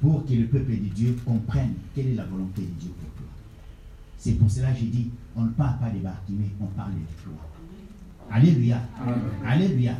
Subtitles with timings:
[0.00, 3.26] pour que le peuple de Dieu comprenne quelle est la volonté de Dieu pour toi.
[4.18, 7.22] C'est pour cela que j'ai dit, on ne parle pas de Bartimée, on parle de
[7.22, 7.32] toi.
[8.30, 8.80] Alléluia.
[9.46, 9.92] Alléluia.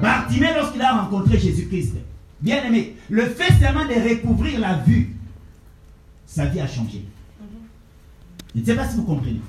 [0.00, 1.96] Bartimée, lorsqu'il a rencontré Jésus-Christ,
[2.40, 5.16] bien aimé, le fait seulement de recouvrir la vue,
[6.26, 7.04] sa vie a changé.
[8.54, 9.40] Je ne sais pas si vous comprenez.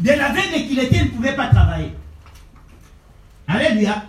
[0.00, 1.92] De la veille qu'il était, il ne pouvait pas travailler.
[3.54, 4.04] Alléluia.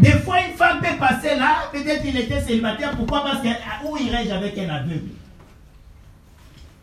[0.00, 2.96] Des fois, une femme peut passer là, peut-être qu'il était célibataire.
[2.96, 3.22] Pourquoi?
[3.22, 3.48] Parce que
[3.86, 5.08] où irais-je avec un aveugle?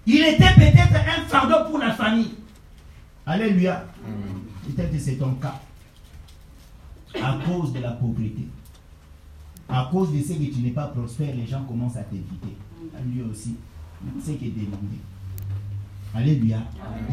[0.06, 2.34] Il était peut-être un fardeau pour la famille.
[3.26, 3.86] Alléluia.
[4.66, 5.60] Peut-être que c'est ton cas.
[7.22, 8.48] À cause de la pauvreté.
[9.70, 12.58] À cause de ce que tu n'es pas prospère, les gens commencent à t'éviter.
[13.06, 13.58] Lui aussi.
[14.24, 14.98] C'est qui est demandé.
[16.16, 16.60] Alléluia.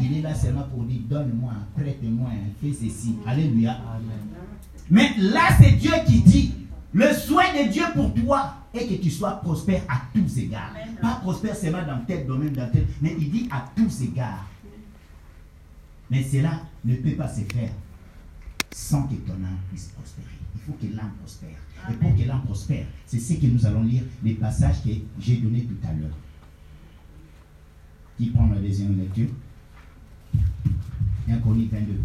[0.01, 2.29] Il est là seulement pour dire donne-moi, prête-moi,
[2.61, 3.17] fais ceci.
[3.27, 3.77] Alléluia.
[4.89, 6.55] Mais là, c'est Dieu qui dit
[6.95, 10.73] le souhait de Dieu pour toi est que tu sois prospère à tous égards.
[11.01, 14.47] Pas prospère seulement dans tel domaine, dans tel, mais il dit à tous égards.
[16.09, 17.71] Mais cela ne peut pas se faire
[18.71, 20.27] sans que ton âme puisse prospérer.
[20.55, 21.57] Il faut que l'âme prospère.
[21.89, 25.35] Et pour que l'âme prospère, c'est ce que nous allons lire, les passages que j'ai
[25.37, 26.15] donnés tout à l'heure.
[28.17, 29.29] Qui prend la deuxième lecture?
[31.27, 31.99] 1 Chronique 22.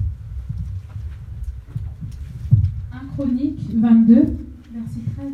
[2.92, 5.26] 1 Chronique 22, verset 13.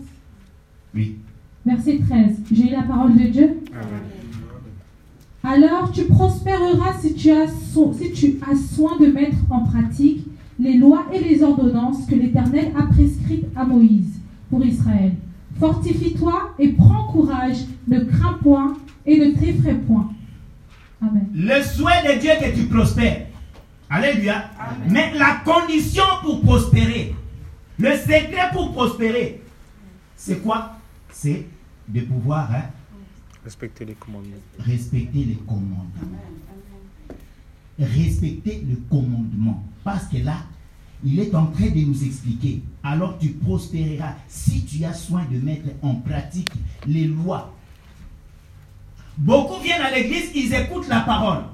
[0.94, 1.16] Oui.
[1.64, 2.36] Verset 13.
[2.52, 3.60] J'ai eu la parole de Dieu.
[5.42, 10.26] Alors tu prospéreras si tu, as si tu as soin de mettre en pratique
[10.58, 14.20] les lois et les ordonnances que l'Éternel a prescrites à Moïse
[14.50, 15.12] pour Israël.
[15.58, 18.76] Fortifie-toi et prends courage, ne crains point
[19.06, 20.10] et ne t'effraie point.
[21.00, 21.26] Amen.
[21.34, 23.26] Le souhait de Dieu est que tu prospères.
[23.88, 24.50] Alléluia.
[24.90, 27.14] Mais la condition pour prospérer,
[27.78, 29.42] le secret pour prospérer,
[30.16, 30.72] c'est quoi?
[31.12, 31.46] C'est
[31.88, 32.64] de pouvoir hein,
[33.44, 34.36] respecter les commandements.
[34.58, 35.90] Respecter les commandements.
[37.78, 39.64] Respecter le commandement.
[39.84, 40.38] Parce que là,
[41.04, 42.62] il est en train de nous expliquer.
[42.82, 46.52] Alors tu prospéreras si tu as soin de mettre en pratique
[46.86, 47.54] les lois.
[49.18, 51.44] Beaucoup viennent à l'église, ils écoutent la parole.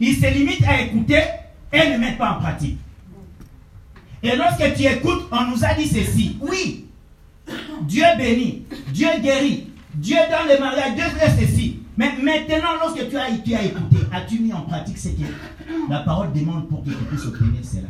[0.00, 1.22] Ils se limitent à écouter
[1.72, 2.78] et ne mettent pas en pratique.
[4.22, 6.36] Et lorsque tu écoutes, on nous a dit ceci.
[6.40, 6.86] Oui,
[7.82, 8.62] Dieu bénit,
[8.92, 11.80] Dieu guérit, Dieu donne le mariage, Dieu fait ceci.
[11.96, 15.22] Mais maintenant, lorsque tu as, tu as écouté, as-tu mis en pratique ce que
[15.88, 17.88] la parole demande pour que tu puisses obtenir cela?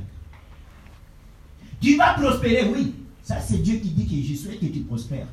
[1.81, 2.95] Tu vas prospérer, oui.
[3.23, 5.27] Ça, c'est Dieu qui dit que je souhaite que tu prospères.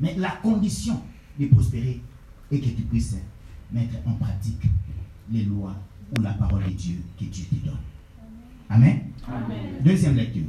[0.00, 1.00] Mais la condition
[1.38, 2.00] de prospérer
[2.50, 3.16] est que tu puisses
[3.70, 4.62] mettre en pratique
[5.30, 5.74] les lois
[6.16, 7.76] ou la parole de Dieu que Dieu te donne.
[8.68, 9.00] Amen.
[9.84, 10.42] Deuxième lecture.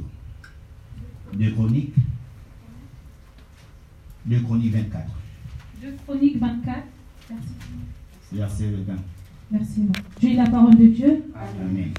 [1.34, 1.94] De Chroniques.
[4.26, 5.04] De Chroniques 24.
[5.82, 6.76] De Chroniques 24.
[8.32, 8.94] Verset 20.
[9.50, 9.88] Merci.
[10.20, 11.24] J'ai la parole de Dieu?
[11.34, 11.92] Amen.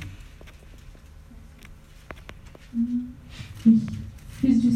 [4.41, 4.69] Fils du,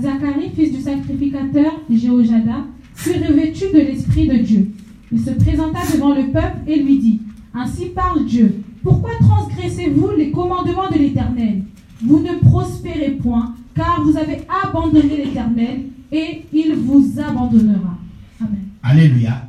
[0.00, 4.70] Zacharie, fils du sacrificateur Jéhojada, fut revêtu de l'Esprit de Dieu.
[5.12, 7.20] Il se présenta devant le peuple et lui dit
[7.54, 8.62] Ainsi parle Dieu.
[8.82, 11.62] Pourquoi transgressez-vous les commandements de l'Éternel?
[12.02, 17.98] Vous ne prospérez point, car vous avez abandonné l'Éternel et il vous abandonnera.
[18.40, 18.68] Amen.
[18.82, 19.42] Alléluia.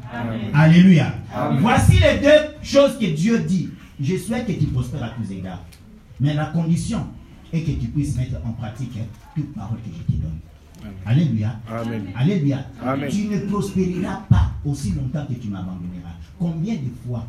[0.53, 1.13] Alléluia.
[1.59, 3.69] Voici les deux choses que Dieu dit.
[4.01, 5.63] Je souhaite que tu prospères à tous égards.
[6.19, 7.05] Mais la condition
[7.53, 10.39] est que tu puisses mettre en pratique hein, toute parole que je te donne.
[11.05, 11.59] Alléluia.
[12.15, 12.65] Alléluia.
[13.09, 16.15] Tu ne prospéreras pas aussi longtemps que tu m'abandonneras.
[16.39, 17.27] Combien de fois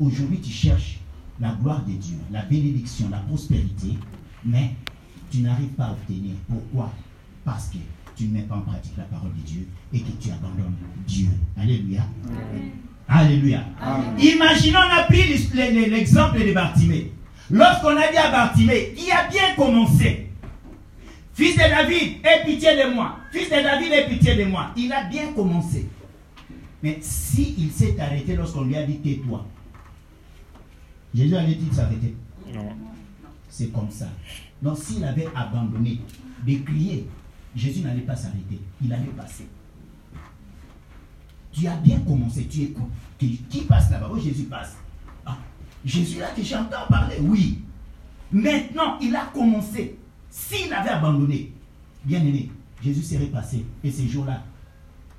[0.00, 0.98] aujourd'hui tu cherches
[1.40, 3.94] la gloire de Dieu, la bénédiction, la prospérité,
[4.44, 4.70] mais
[5.30, 6.34] tu n'arrives pas à obtenir.
[6.48, 6.92] Pourquoi?
[7.44, 7.78] Parce que
[8.16, 10.74] tu ne mets pas en pratique la parole de Dieu et que tu abandonnes
[11.06, 11.28] Dieu.
[11.58, 12.02] Alléluia.
[13.08, 13.64] Alléluia.
[14.18, 15.24] Imaginons, on a pris
[15.88, 17.12] l'exemple de Bartimée.
[17.50, 20.30] Lorsqu'on a dit à Bartimée, qui a bien commencé,
[21.34, 23.18] fils de David, aie pitié de moi.
[23.32, 24.70] Fils de David, aie pitié de moi.
[24.76, 25.88] Il a bien commencé.
[26.82, 29.46] Mais s'il il s'est arrêté lorsqu'on lui a dit tais-toi,
[31.14, 32.16] Jésus allait dit s'arrêter.
[32.54, 32.70] Non.
[33.48, 34.08] C'est comme ça.
[34.62, 36.00] Donc s'il avait abandonné
[36.46, 37.06] de crier,
[37.54, 38.60] Jésus n'allait pas s'arrêter.
[38.82, 39.46] Il allait passer.
[41.52, 42.90] Tu as bien commencé, tu écoutes.
[43.18, 44.10] Qui, passe là-bas?
[44.10, 44.76] Oh, Jésus passe.
[45.24, 45.36] Ah,
[45.84, 47.60] Jésus là que j'entends parler, oui.
[48.32, 49.98] Maintenant, il a commencé.
[50.30, 51.52] S'il avait abandonné,
[52.04, 52.50] bien aimé,
[52.82, 53.66] Jésus serait passé.
[53.84, 54.42] Et ces jours-là,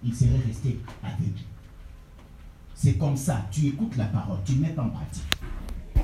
[0.04, 1.34] il serait resté avec.
[2.74, 3.46] C'est comme ça.
[3.52, 5.24] Tu écoutes la parole, tu mets en pratique.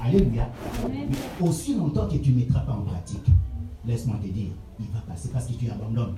[0.03, 0.49] Alléluia.
[1.41, 3.25] Aussi longtemps que tu ne mettras pas en pratique,
[3.85, 6.15] laisse-moi te dire, il va passer parce que tu abandonnes.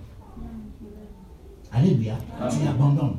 [1.72, 2.16] Alléluia.
[2.50, 3.18] Tu abandonnes.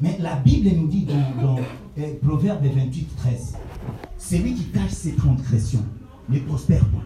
[0.00, 1.58] Mais la Bible nous dit dans, dans
[1.98, 3.56] euh, Proverbe 28, 13,
[4.18, 5.84] celui qui cache ses transgressions
[6.28, 7.02] ne prospère pas.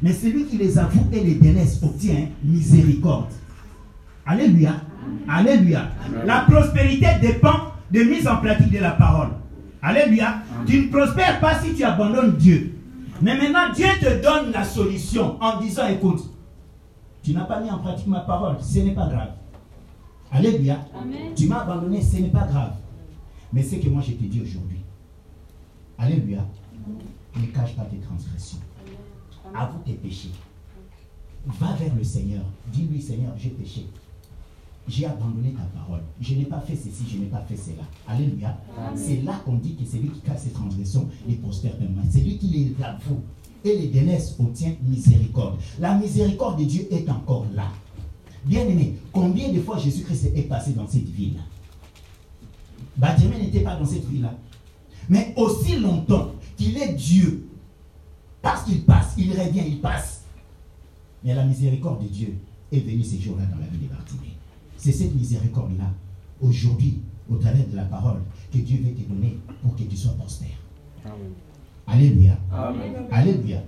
[0.00, 3.30] Mais celui qui les avoue et les délaisse obtient miséricorde.
[4.26, 4.74] Alléluia.
[5.28, 5.90] Alléluia.
[6.24, 9.28] La prospérité dépend de mise en pratique de la parole.
[9.82, 10.42] Alléluia.
[10.64, 12.78] Tu ne prospères pas si tu abandonnes Dieu.
[13.20, 16.22] Mais maintenant, Dieu te donne la solution en disant, écoute,
[17.22, 19.32] tu n'as pas mis en pratique ma parole, ce n'est pas grave.
[20.30, 20.78] Alléluia.
[21.36, 22.74] Tu m'as abandonné, ce n'est pas grave.
[23.52, 24.80] Mais c'est que moi je te dis aujourd'hui.
[25.98, 26.44] Alléluia.
[27.36, 28.58] Ne cache pas tes transgressions.
[29.54, 30.32] Avoue tes péchés.
[31.46, 32.42] Va vers le Seigneur.
[32.68, 33.86] Dis-lui, Seigneur, j'ai péché.
[34.88, 36.00] J'ai abandonné ta parole.
[36.20, 37.84] Je n'ai pas fait ceci, je n'ai pas fait cela.
[38.06, 38.58] Alléluia.
[38.96, 42.02] C'est là qu'on dit que celui qui cache ses transgressions, il prospère pleinement.
[42.12, 43.20] Celui qui les avoue
[43.64, 45.58] et les délaisse obtient miséricorde.
[45.78, 47.68] La miséricorde de Dieu est encore là.
[48.44, 51.38] Bien aimé, combien de fois Jésus-Christ est passé dans cette ville
[52.96, 54.34] Baptême n'était pas dans cette ville-là.
[55.08, 57.48] Mais aussi longtemps qu'il est Dieu,
[58.42, 60.24] parce qu'il passe, il revient, il passe.
[61.24, 62.34] Mais la miséricorde de Dieu
[62.70, 64.31] est venue ces jours-là dans la vie de Bartimée.
[64.82, 65.92] C'est cette miséricorde-là,
[66.40, 66.98] aujourd'hui,
[67.30, 68.18] au travers de la parole,
[68.52, 70.48] que Dieu veut te donner pour que tu sois prospère.
[71.86, 72.36] Alléluia.
[73.12, 73.62] Alléluia.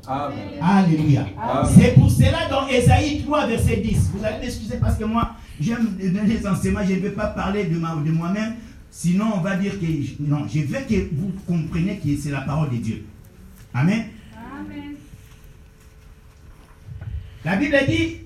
[0.61, 1.26] Alléluia.
[1.72, 4.11] C'est pour cela dans Ésaïe 3, verset 10.
[4.12, 7.67] Vous allez m'excuser parce que moi, j'aime donner les enseignements, je ne vais pas parler
[7.67, 8.55] de, de moi-même.
[8.90, 9.87] Sinon, on va dire que.
[10.20, 13.06] Non, je veux que vous compreniez que c'est la parole de Dieu.
[13.72, 14.06] Amen.
[17.44, 18.17] La Bible dit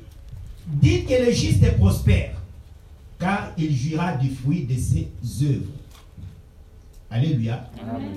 [0.67, 2.38] Dites que le juste est prospère,
[3.19, 5.09] car il jouira du fruit de ses
[5.43, 5.73] œuvres.
[7.11, 7.71] Alléluia.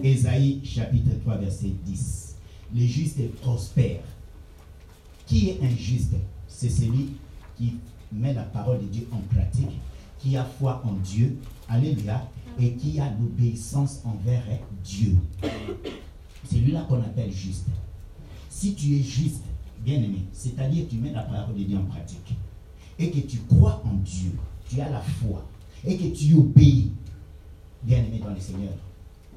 [0.03, 2.36] Ésaïe chapitre 3, verset 10.
[2.75, 4.01] Le juste prospère.
[5.25, 6.13] Qui est injuste
[6.48, 7.12] C'est celui
[7.57, 7.75] qui
[8.12, 9.80] met la parole de Dieu en pratique,
[10.19, 11.38] qui a foi en Dieu.
[11.69, 12.27] Alléluia.
[12.59, 14.44] Et qui a l'obéissance envers
[14.83, 15.15] Dieu.
[16.45, 17.68] C'est lui-là qu'on appelle juste.
[18.50, 19.44] Si tu es juste,
[19.80, 22.36] bien-aimé, c'est-à-dire tu mets la parole de Dieu en pratique,
[23.00, 24.31] et que tu crois en Dieu,
[24.71, 25.45] tu as la foi,
[25.83, 26.91] et que tu obéis,
[27.83, 28.73] bien-aimé dans le Seigneur,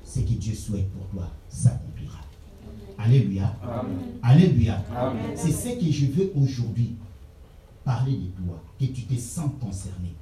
[0.05, 2.21] ce que Dieu souhaite pour toi s'accomplira.
[2.97, 3.57] Alléluia.
[4.23, 4.85] Alléluia.
[5.35, 6.95] C'est ce que je veux aujourd'hui
[7.85, 10.15] parler de toi, que tu te sens concerné.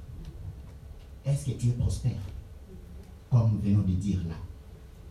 [1.25, 2.11] Est-ce que tu es prospère?
[3.29, 4.35] Comme nous venons de dire là.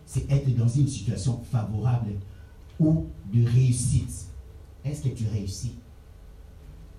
[0.04, 2.14] C'est être dans une situation favorable
[2.80, 4.26] ou de réussite.
[4.84, 5.76] Est-ce que tu réussis?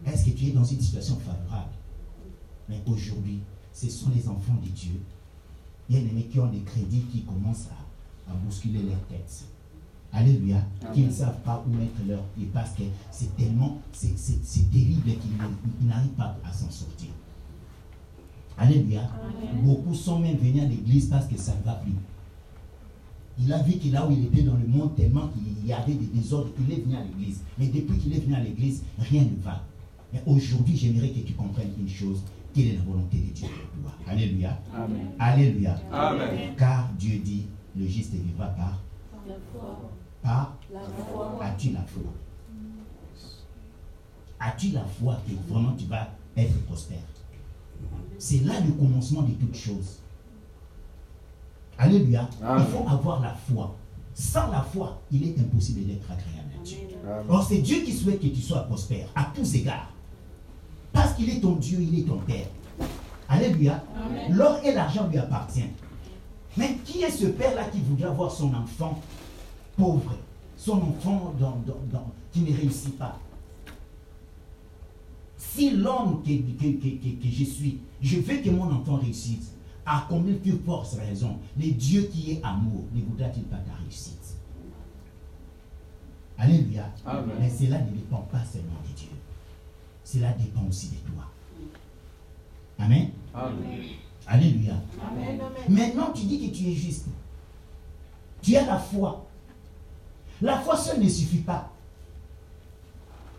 [0.05, 1.73] Est-ce que tu es dans une situation favorable?
[2.69, 3.39] Mais aujourd'hui,
[3.73, 5.01] ce sont les enfants de Dieu
[5.89, 7.67] bien-aimés qui ont des crédits qui commencent
[8.27, 9.43] à, bousculer leur tête.
[10.11, 10.63] Alléluia.
[10.93, 14.15] Qui ne savent pas où mettre leur pied parce que c'est tellement, c'est
[14.71, 17.09] terrible qu'ils n'arrivent pas à s'en sortir.
[18.57, 19.09] Alléluia.
[19.63, 21.93] Beaucoup sont même venus à l'église parce que ça ne va plus.
[23.39, 25.95] Il a vu que là où il était dans le monde, tellement qu'il y avait
[25.95, 27.41] des désordres, il est venu à l'église.
[27.57, 29.63] Mais depuis qu'il est venu à l'église, rien ne va.
[30.13, 32.21] Mais aujourd'hui, j'aimerais que tu comprennes une chose.
[32.53, 34.59] Quelle est la volonté de Dieu pour toi Alléluia.
[35.19, 35.75] Alléluia.
[36.57, 38.81] Car Dieu dit, le juste vivra par
[39.27, 39.89] la foi.
[40.21, 41.39] Par la foi.
[41.41, 42.03] As-tu la foi?
[44.39, 46.99] As-tu la foi que vraiment tu vas être prospère?
[48.19, 49.99] C'est là le commencement de toutes choses.
[51.77, 52.29] Alléluia.
[52.39, 53.75] Il faut avoir la foi.
[54.13, 56.77] Sans la foi, il est impossible d'être agréable à Dieu.
[57.27, 59.92] Or, c'est Dieu qui souhaite que tu sois prospère à tous égards.
[61.13, 62.47] Parce qu'il est ton Dieu, il est ton Père.
[63.29, 63.83] Alléluia.
[64.31, 65.73] L'or et l'argent lui appartiennent.
[66.57, 68.99] Mais qui est ce père-là qui voudrait voir son enfant
[69.77, 70.15] pauvre,
[70.57, 71.35] son enfant
[72.31, 73.19] qui ne réussit pas?
[75.37, 79.51] Si l'homme que, que, je suis, je veux que mon enfant réussisse,
[79.85, 84.35] à combien de force raison, le Dieu qui est amour ne voudra-t-il pas ta réussite?
[86.39, 86.89] Alléluia.
[87.39, 89.09] Mais cela ne dépend pas seulement de Dieu.
[90.03, 91.25] Cela dépend aussi de toi.
[92.79, 93.09] Amen.
[94.27, 94.73] Alléluia.
[95.69, 97.05] Maintenant, tu dis que tu es juste.
[98.41, 99.25] Tu as la foi.
[100.41, 101.71] La foi seule ne suffit pas.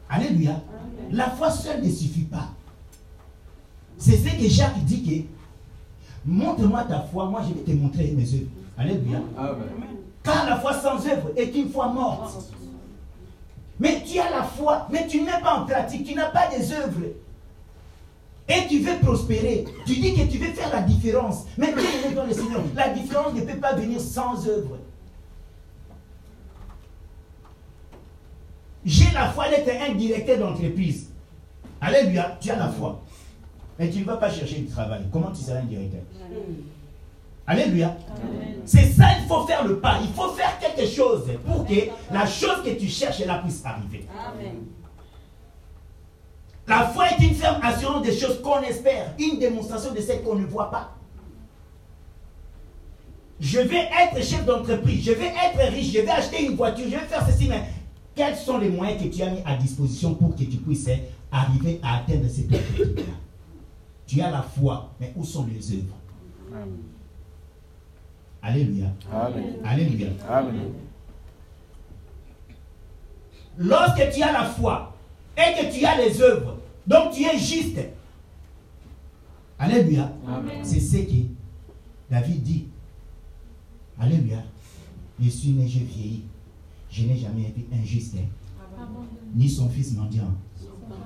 [0.09, 0.62] Alléluia.
[1.11, 2.49] La foi seule ne suffit pas.
[3.99, 8.35] C'est ce que Jacques dit que montre-moi ta foi, moi je vais te montrer mes
[8.35, 8.50] œuvres.
[8.76, 9.21] Alléluia.
[10.23, 12.50] Car la foi sans œuvre est une foi morte.
[13.81, 16.73] Mais tu as la foi, mais tu n'es pas en pratique, tu n'as pas des
[16.73, 17.00] œuvres.
[18.49, 19.64] Et tu veux prospérer.
[19.87, 21.47] Tu dis que tu veux faire la différence.
[21.57, 24.78] Mais bien dans le Seigneur, la différence ne peut pas venir sans œuvre.
[28.85, 31.11] J'ai la foi d'être un directeur d'entreprise.
[31.81, 33.02] Alléluia, tu as la foi.
[33.78, 35.07] mais tu ne vas pas chercher du travail.
[35.11, 36.02] Comment tu seras un directeur?
[37.47, 37.97] Alléluia.
[38.65, 39.99] C'est ça, il faut faire le pas.
[40.03, 41.75] Il faut faire quelque chose pour que
[42.13, 44.07] la chose que tu cherches, puisse arriver.
[46.67, 50.37] La foi est une ferme assurance des choses qu'on espère, une démonstration de celles qu'on
[50.37, 50.95] ne voit pas.
[53.39, 56.97] Je vais être chef d'entreprise, je vais être riche, je vais acheter une voiture, je
[56.97, 57.65] vais faire ceci, mais
[58.15, 60.89] quels sont les moyens que tu as mis à disposition pour que tu puisses
[61.31, 63.13] arriver à atteindre cet objectif-là?
[64.07, 66.65] Tu as la foi, mais où sont les œuvres?
[68.45, 68.93] Alléluia.
[69.65, 70.09] Alléluia.
[73.57, 74.95] Lorsque tu as la foi
[75.35, 77.81] et que tu as les œuvres, donc tu es juste.
[79.59, 80.13] Alléluia.
[80.63, 81.27] C'est ce que
[82.11, 82.67] David dit.
[83.99, 84.43] Alléluia.
[85.19, 86.25] Je suis né, j'ai vieilli.
[86.91, 88.17] Je n'ai jamais été injuste.
[88.19, 88.87] Hein.
[89.35, 90.35] Ni son fils mendiant.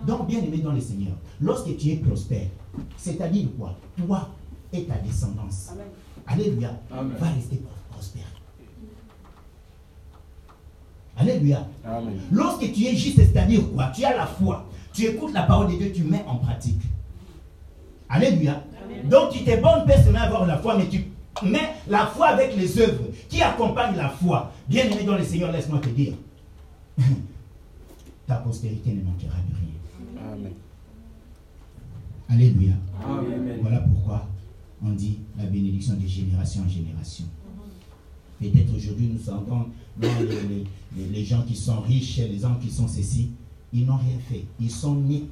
[0.06, 2.48] Donc, bien aimé dans le Seigneur, lorsque tu es prospère,
[2.96, 3.76] c'est-à-dire quoi?
[3.96, 4.28] Toi
[4.72, 5.70] et ta descendance.
[6.28, 6.70] Alléluia.
[6.90, 8.22] Va rester prospère.
[11.16, 11.66] Alléluia.
[12.30, 14.66] Lorsque tu es juste, c'est-à-dire quoi Tu as la foi.
[14.92, 16.82] Tu écoutes la parole de Dieu, tu mets en pratique.
[18.08, 18.62] Alléluia.
[19.04, 21.04] Donc tu t'es bonne personne à avoir la foi, mais tu
[21.42, 24.52] mets la foi avec les œuvres qui accompagnent la foi.
[24.68, 26.14] Bien aimé dans le Seigneur, laisse-moi te dire.
[28.26, 30.32] Ta postérité ne manquera de rien.
[30.32, 30.52] Amen.
[32.28, 32.74] Alléluia.
[33.62, 34.26] Voilà pourquoi
[34.84, 37.24] on dit la bénédiction de génération en génération.
[38.40, 39.66] Peut-être aujourd'hui nous entendons
[40.00, 40.64] les,
[41.10, 43.30] les, gens qui sont riches, les gens qui sont ceci,
[43.72, 44.44] ils n'ont rien fait.
[44.60, 45.24] Ils sont nés.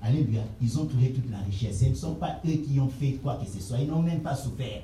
[0.00, 0.42] Alléluia.
[0.62, 1.80] Ils ont trouvé toute la richesse.
[1.80, 3.78] Ce ne sont pas eux qui ont fait quoi que ce soit.
[3.78, 4.82] Ils n'ont même pas souffert.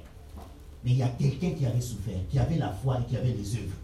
[0.84, 3.32] Mais il y a quelqu'un qui avait souffert, qui avait la foi et qui avait
[3.32, 3.76] les œuvres.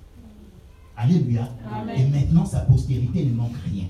[0.96, 1.48] Alléluia.
[1.96, 3.84] Et maintenant, sa postérité ne manque rien.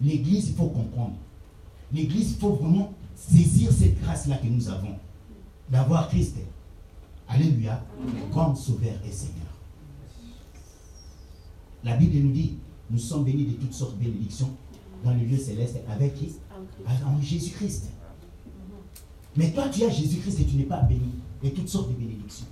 [0.00, 1.14] L'Église, il faut comprendre.
[1.92, 4.94] L'Église, il faut vraiment saisir cette grâce-là que nous avons.
[5.70, 6.36] D'avoir Christ.
[7.28, 7.84] Alléluia.
[8.32, 9.46] Comme Sauveur et Seigneur.
[11.84, 12.58] La Bible nous dit,
[12.90, 14.50] nous sommes bénis de toutes sortes de bénédictions
[15.04, 16.32] dans le lieu céleste avec qui?
[17.06, 17.90] En Jésus-Christ.
[19.36, 22.46] Mais toi, tu as Jésus-Christ et tu n'es pas béni de toutes sortes de bénédictions.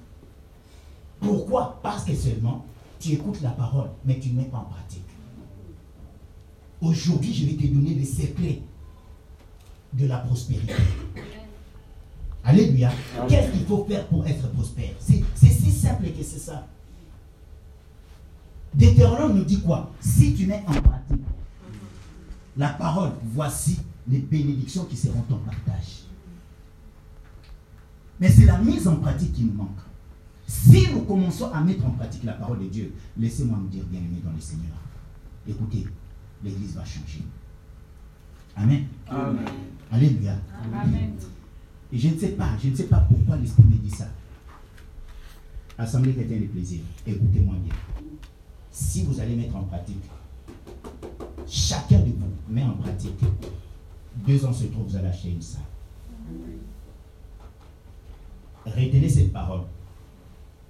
[1.19, 1.81] Pourquoi?
[1.83, 2.65] Parce que seulement,
[3.01, 5.03] tu écoutes la parole, mais tu ne mets pas en pratique.
[6.81, 8.61] Aujourd'hui, je vais te donner les secrets
[9.95, 10.75] de la prospérité.
[12.47, 12.93] Alléluia.
[13.29, 14.95] Qu'est-ce qu'il faut faire pour être prospère?
[15.01, 16.65] C'est si simple que c'est ça.
[18.73, 19.93] Deutéronome nous dit quoi?
[20.01, 21.23] Si tu mets en pratique
[22.57, 26.05] la parole, voici les bénédictions qui seront ton partage.
[28.21, 29.81] Mais c'est la mise en pratique qui nous manque.
[30.47, 33.99] Si nous commençons à mettre en pratique la parole de Dieu, laissez-moi vous dire, bien
[33.99, 34.77] aimé dans le Seigneur,
[35.49, 35.85] écoutez,
[36.45, 37.25] l'Église va changer.
[38.55, 38.85] Amen.
[39.09, 39.45] Amen.
[39.91, 40.37] Alléluia.
[40.73, 41.13] Amen.
[41.93, 44.07] Et je ne sais pas, je ne sais pas pourquoi l'Esprit me dit ça.
[45.79, 47.75] Assemblée chrétienne de plaisir, écoutez-moi bien.
[48.71, 50.03] Si vous allez mettre en pratique,
[51.47, 53.21] chacun de vous met en pratique,
[54.27, 55.63] deux ans se trouvent, vous allez acheter une salle.
[58.65, 59.63] Retenez cette parole.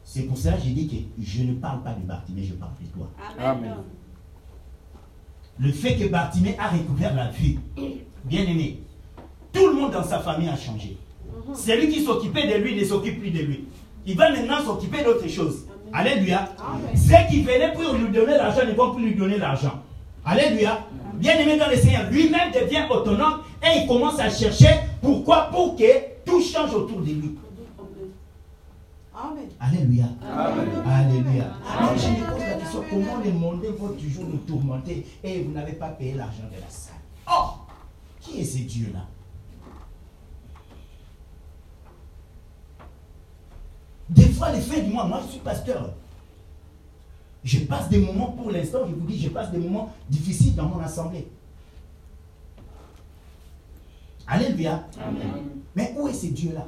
[0.04, 2.72] C'est pour ça que j'ai dit que je ne parle pas de Bartimée, je parle
[2.80, 3.10] de toi.
[3.38, 3.76] Amen.
[5.58, 7.58] Le fait que Bartimée a recouvert la vie,
[8.24, 8.82] bien aimé,
[9.52, 10.98] tout le monde dans sa famille a changé.
[11.54, 13.64] Celui qui s'occupait de lui ne s'occupe plus de lui.
[14.06, 15.66] Il va maintenant s'occuper d'autre chose.
[15.92, 16.48] Alléluia.
[16.94, 19.82] Ceux qui venaient pour lui donner l'argent ne vont plus lui donner l'argent.
[20.24, 20.80] Alléluia.
[21.14, 24.68] Bien aimé dans le Seigneur, lui-même devient autonome et il commence à chercher
[25.00, 25.48] pourquoi?
[25.50, 25.84] Pour que
[26.24, 27.38] tout change autour de lui.
[29.14, 29.46] Amen.
[29.58, 30.04] Alléluia.
[30.86, 31.44] Alléluia.
[31.78, 35.52] Alors je me pose la question comment le monde va toujours nous tourmenter et vous
[35.52, 37.52] n'avez pas payé l'argent de la salle Oh
[38.20, 39.06] Qui est ce Dieu-là
[44.10, 45.92] Des fois, les fins du mois, moi je suis pasteur.
[47.44, 50.66] Je passe des moments, pour l'instant, je vous dis, je passe des moments difficiles dans
[50.66, 51.28] mon assemblée.
[54.26, 54.84] Alléluia.
[55.74, 56.66] Mais où est ce Dieu-là?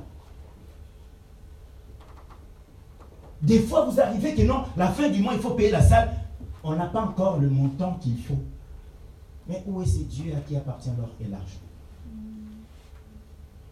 [3.43, 6.11] Des fois, vous arrivez que non, la fin du mois, il faut payer la salle.
[6.63, 8.39] On n'a pas encore le montant qu'il faut.
[9.49, 11.61] Mais où est ce Dieu à qui appartient l'or et l'argent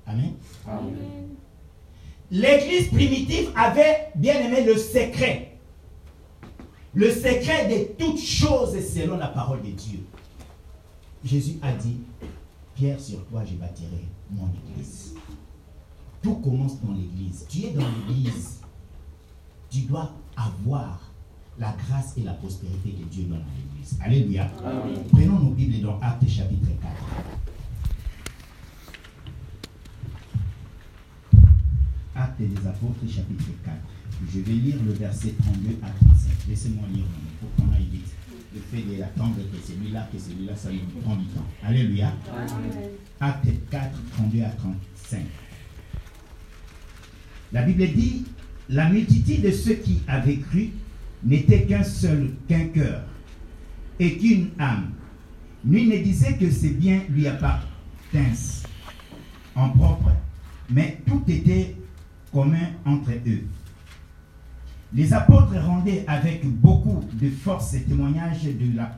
[0.07, 0.35] Amen.
[0.67, 1.37] Amen.
[2.31, 5.59] L'église primitive avait bien aimé le secret.
[6.95, 10.01] Le secret de toutes choses selon la parole de Dieu.
[11.25, 11.99] Jésus a dit,
[12.75, 15.15] Pierre, sur toi je bâtirai mon église.
[16.23, 17.47] Tout commence dans l'église.
[17.49, 18.61] Tu es dans l'église.
[19.71, 21.13] Tu dois avoir
[21.59, 23.99] la grâce et la prospérité que Dieu donne à l'église.
[24.03, 24.51] Alléluia.
[25.13, 27.56] Prenons nos Bibles dans Actes chapitre 4.
[32.17, 33.77] Actes des Apôtres, chapitre 4.
[34.33, 36.31] Je vais lire le verset 32 à 35.
[36.49, 37.05] Laissez-moi lire
[37.41, 38.07] pour qu'on aille vite.
[38.55, 41.45] Le fait d'attendre que celui-là, que celui-là, ça nous prend du temps.
[41.63, 42.15] Alléluia.
[43.21, 45.21] Acte 4, 32 à 35.
[47.53, 48.25] La Bible dit,
[48.71, 50.71] la multitude de ceux qui avaient cru
[51.23, 53.03] n'était qu'un seul, qu'un cœur
[54.01, 54.93] et qu'une âme.
[55.65, 58.63] Nul ne disait que ses biens lui appartinssent
[59.55, 60.13] en propre,
[60.71, 61.77] mais tout était
[62.33, 63.45] commun entre eux.
[64.93, 68.97] Les apôtres rendaient avec beaucoup de force témoignage de la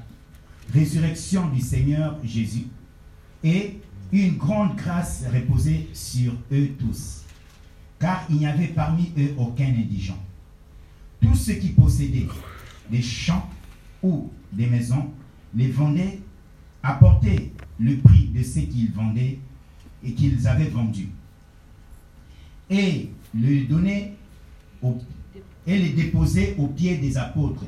[0.73, 2.67] résurrection du Seigneur Jésus
[3.43, 3.81] et
[4.13, 7.23] une grande grâce reposait sur eux tous,
[7.99, 10.19] car il n'y avait parmi eux aucun indigent.
[11.21, 12.29] Tous ceux qui possédaient
[12.91, 13.49] des champs
[14.03, 15.11] ou des maisons
[15.55, 16.21] les vendaient,
[16.83, 19.39] apportaient le prix de ce qu'ils vendaient
[20.05, 21.09] et qu'ils avaient vendu,
[22.71, 23.67] et le
[24.83, 24.97] au
[25.67, 27.65] et les déposait aux pieds des apôtres.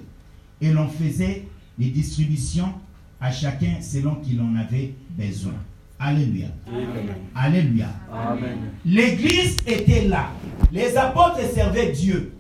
[0.61, 1.45] Et l'on faisait
[1.79, 2.73] les distributions
[3.21, 5.55] à chacun selon qu'il en avait besoin.
[5.99, 6.49] Alléluia.
[7.35, 7.89] Alléluia.
[8.87, 10.31] L'église était là.
[10.73, 12.33] Les apôtres servaient Dieu.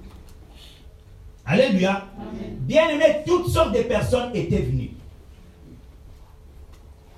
[1.44, 2.06] Alléluia.
[2.60, 4.92] Bien aimé, toutes sortes de personnes étaient venues.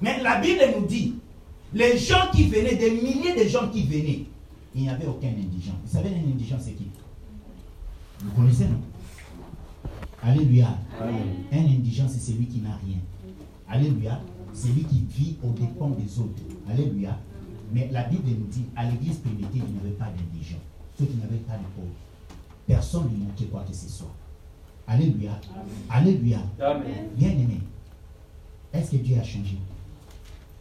[0.00, 1.14] Mais la Bible nous dit,
[1.72, 4.24] les gens qui venaient, des milliers de gens qui venaient,
[4.74, 5.74] il n'y avait aucun indigent.
[5.84, 6.88] Vous savez, un indigent, c'est qui?
[8.20, 8.80] Vous connaissez, non?
[10.22, 10.78] Alléluia.
[11.00, 12.98] Un indigent, c'est celui qui n'a rien.
[13.68, 14.20] Alléluia.
[14.52, 16.42] C'est lui qui vit aux dépens des autres.
[16.70, 17.18] Alléluia.
[17.72, 20.60] Mais la Bible nous dit, à l'église primitive, il n'y avait pas d'indigents.
[20.98, 21.88] Ceux qui n'avaient pas de pauvres.
[22.66, 24.14] Personne ne manquait quoi que ce soit.
[24.86, 25.40] Alléluia.
[25.88, 26.38] Alléluia.
[27.16, 27.60] Bien aimé.
[28.72, 29.56] Est-ce que Dieu a changé?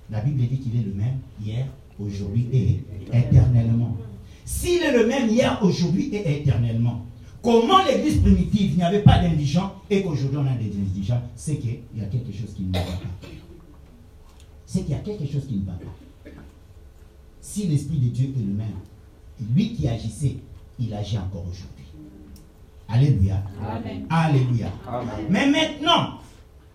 [0.09, 1.67] La Bible dit qu'il est le même hier,
[2.05, 3.97] aujourd'hui et éternellement.
[4.45, 7.05] S'il est le même hier, aujourd'hui et éternellement,
[7.41, 11.57] Comment l'église primitive, il n'y avait pas d'indigents et qu'aujourd'hui on a des indigents, c'est
[11.57, 13.27] qu'il y a quelque chose qui ne va pas.
[14.67, 16.31] C'est qu'il y a quelque chose qui ne va pas.
[17.41, 18.67] Si l'Esprit de Dieu est le même,
[19.55, 20.35] lui qui agissait,
[20.79, 21.85] il agit encore aujourd'hui.
[22.87, 23.41] Alléluia.
[24.09, 24.67] Alléluia.
[25.29, 26.19] Mais maintenant,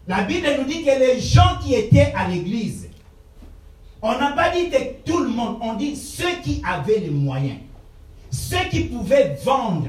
[0.09, 2.86] la Bible nous dit que les gens qui étaient à l'église,
[4.03, 7.59] on n'a pas dit que tout le monde, on dit ceux qui avaient les moyens,
[8.31, 9.89] ceux qui pouvaient vendre,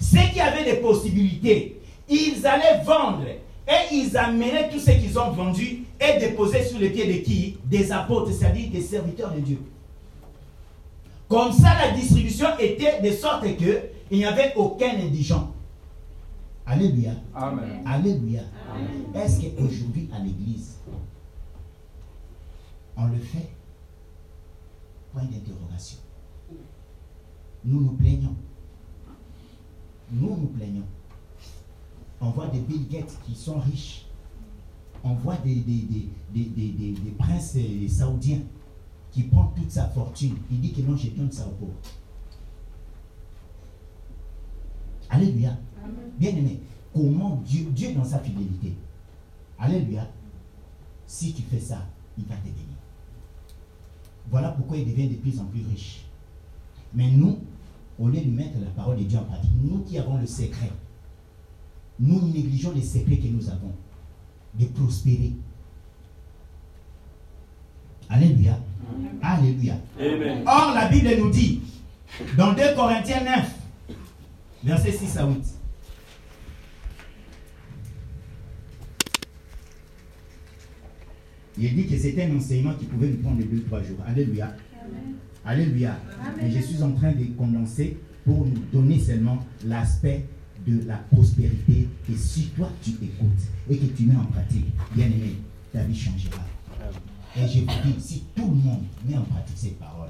[0.00, 5.30] ceux qui avaient des possibilités, ils allaient vendre et ils amenaient tout ce qu'ils ont
[5.32, 7.58] vendu et déposaient sur les pieds de qui?
[7.64, 9.58] Des apôtres, c'est-à-dire des serviteurs de Dieu.
[11.28, 15.52] Comme ça, la distribution était de sorte que il n'y avait aucun indigent.
[16.64, 17.12] Alléluia.
[17.34, 17.82] Amen.
[17.84, 18.40] Alléluia.
[19.14, 20.77] Est-ce qu'aujourd'hui à l'église,
[22.98, 23.50] on le fait
[25.12, 25.98] Point d'interrogation.
[27.64, 28.36] Nous nous plaignons
[30.10, 30.86] nous nous plaignons.
[32.20, 34.06] On voit des Bill Gates qui sont riches.
[35.04, 35.86] On voit des, des,
[36.34, 38.40] des, princes euh, saoudiens
[39.12, 40.36] qui prennent toute sa fortune.
[40.50, 41.72] Il dit que non, je donne ça aux pauvres.
[45.08, 45.56] Alléluia.
[46.18, 46.60] Bien aimé,
[46.92, 48.74] comment Dieu, Dieu dans sa fidélité?
[49.58, 50.06] Alléluia.
[51.06, 51.86] Si tu fais ça,
[52.18, 52.77] il va te bénir.
[54.30, 56.04] Voilà pourquoi il devient de plus en plus riche.
[56.94, 57.38] Mais nous,
[57.98, 60.70] au lieu de mettre la parole de Dieu en pratique, nous qui avons le secret,
[61.98, 63.72] nous négligeons les secrets que nous avons
[64.54, 65.32] de prospérer.
[68.08, 68.58] Alléluia.
[69.22, 69.74] Alléluia.
[70.46, 71.60] Or, la Bible nous dit,
[72.36, 73.54] dans 2 Corinthiens 9,
[74.64, 75.57] versets 6 à 8,
[81.58, 83.98] il dit que c'était un enseignement qui pouvait nous prendre deux, trois jours.
[84.06, 84.54] Alléluia.
[85.44, 85.98] Alléluia.
[86.42, 90.26] Et je suis en train de condenser pour nous donner seulement l'aspect
[90.66, 91.88] de la prospérité.
[92.10, 95.36] Et si toi tu écoutes et que tu mets en pratique, bien aimé,
[95.72, 96.42] ta vie changera.
[97.36, 100.08] Et je vous dis, si tout le monde met en pratique cette parole,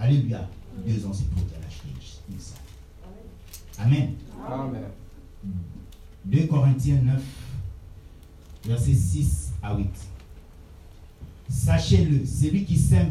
[0.00, 0.48] Alléluia,
[0.86, 1.88] deux ans c'est pour l'acheter
[2.32, 2.58] une salle.
[3.78, 4.14] Amen.
[4.48, 4.82] Amen.
[6.24, 7.22] 2 Corinthiens 9,
[8.64, 9.86] versets 6 à 8.
[11.50, 13.10] Sachez-le, celui qui sème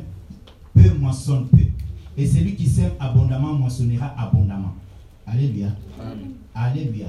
[0.74, 1.60] peu moissonne peu.
[2.18, 4.76] Et celui qui sème abondamment moissonnera abondamment.
[5.28, 5.76] Alléluia.
[6.56, 7.08] Alléluia.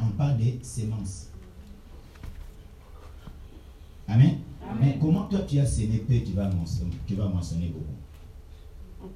[0.00, 1.28] On parle des semences.
[4.06, 4.38] Amen.
[4.80, 9.10] Mais comment toi tu as semé peu, tu vas moissonner, tu vas moissonner beaucoup?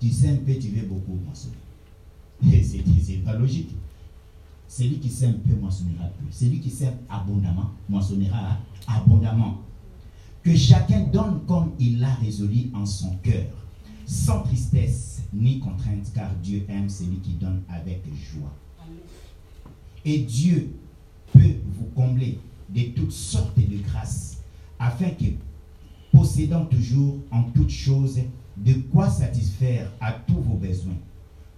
[0.00, 1.54] Tu sèmes peu, tu veux beaucoup moissonner.
[3.02, 3.70] C'est pas logique.
[4.76, 6.24] Celui qui sème peu moissonnera peu.
[6.32, 8.58] Celui qui sème abondamment moissonnera
[8.88, 9.60] abondamment
[10.42, 13.46] que chacun donne comme il l'a résolu en son cœur,
[14.04, 18.52] sans tristesse ni contrainte, car Dieu aime celui qui donne avec joie.
[20.04, 20.74] Et Dieu
[21.32, 24.38] peut vous combler de toutes sortes de grâces,
[24.80, 25.26] afin que,
[26.10, 28.18] possédant toujours en toutes choses
[28.56, 30.98] de quoi satisfaire à tous vos besoins,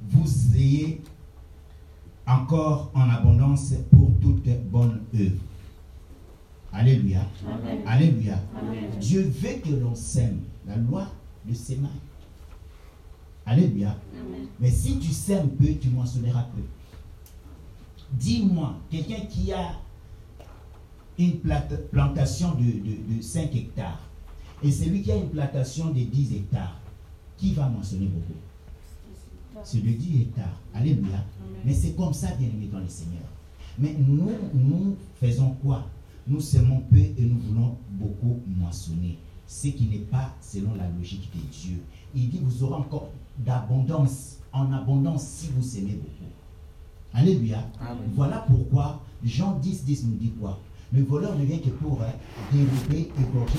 [0.06, 1.00] vous ayez
[2.26, 5.40] encore en abondance pour toute bonne œuvre.
[6.72, 7.20] Alléluia.
[7.86, 8.38] Alléluia.
[9.00, 10.40] Dieu veut que l'on sème.
[10.66, 11.06] La loi
[11.46, 11.88] de s'aimer.
[13.46, 13.96] Alléluia.
[14.58, 16.62] Mais si tu sèmes peu, tu moissonneras peu.
[18.12, 19.72] Dis-moi, quelqu'un qui a
[21.18, 21.38] une
[21.92, 24.00] plantation de, 5 hectares
[24.62, 26.80] et celui qui a une plantation de 10 hectares,
[27.36, 28.38] qui va moissonner beaucoup?
[29.64, 30.60] C'est de 10 hectares.
[30.74, 31.24] Alléluia.
[31.64, 33.24] Mais c'est comme ça, bien aimé dans le Seigneur.
[33.78, 35.86] Mais nous, nous faisons quoi?
[36.26, 39.18] Nous semons peu et nous voulons beaucoup moissonner.
[39.46, 41.78] Ce qui n'est pas selon la logique de Dieu.
[42.14, 46.30] Il dit, vous aurez encore d'abondance, en abondance si vous semez beaucoup.
[47.12, 47.64] Alléluia.
[48.14, 50.58] Voilà pourquoi Jean 10, 10 nous dit quoi?
[50.96, 52.12] Le voleur ne vient que pour hein,
[52.50, 53.58] dérober, égorger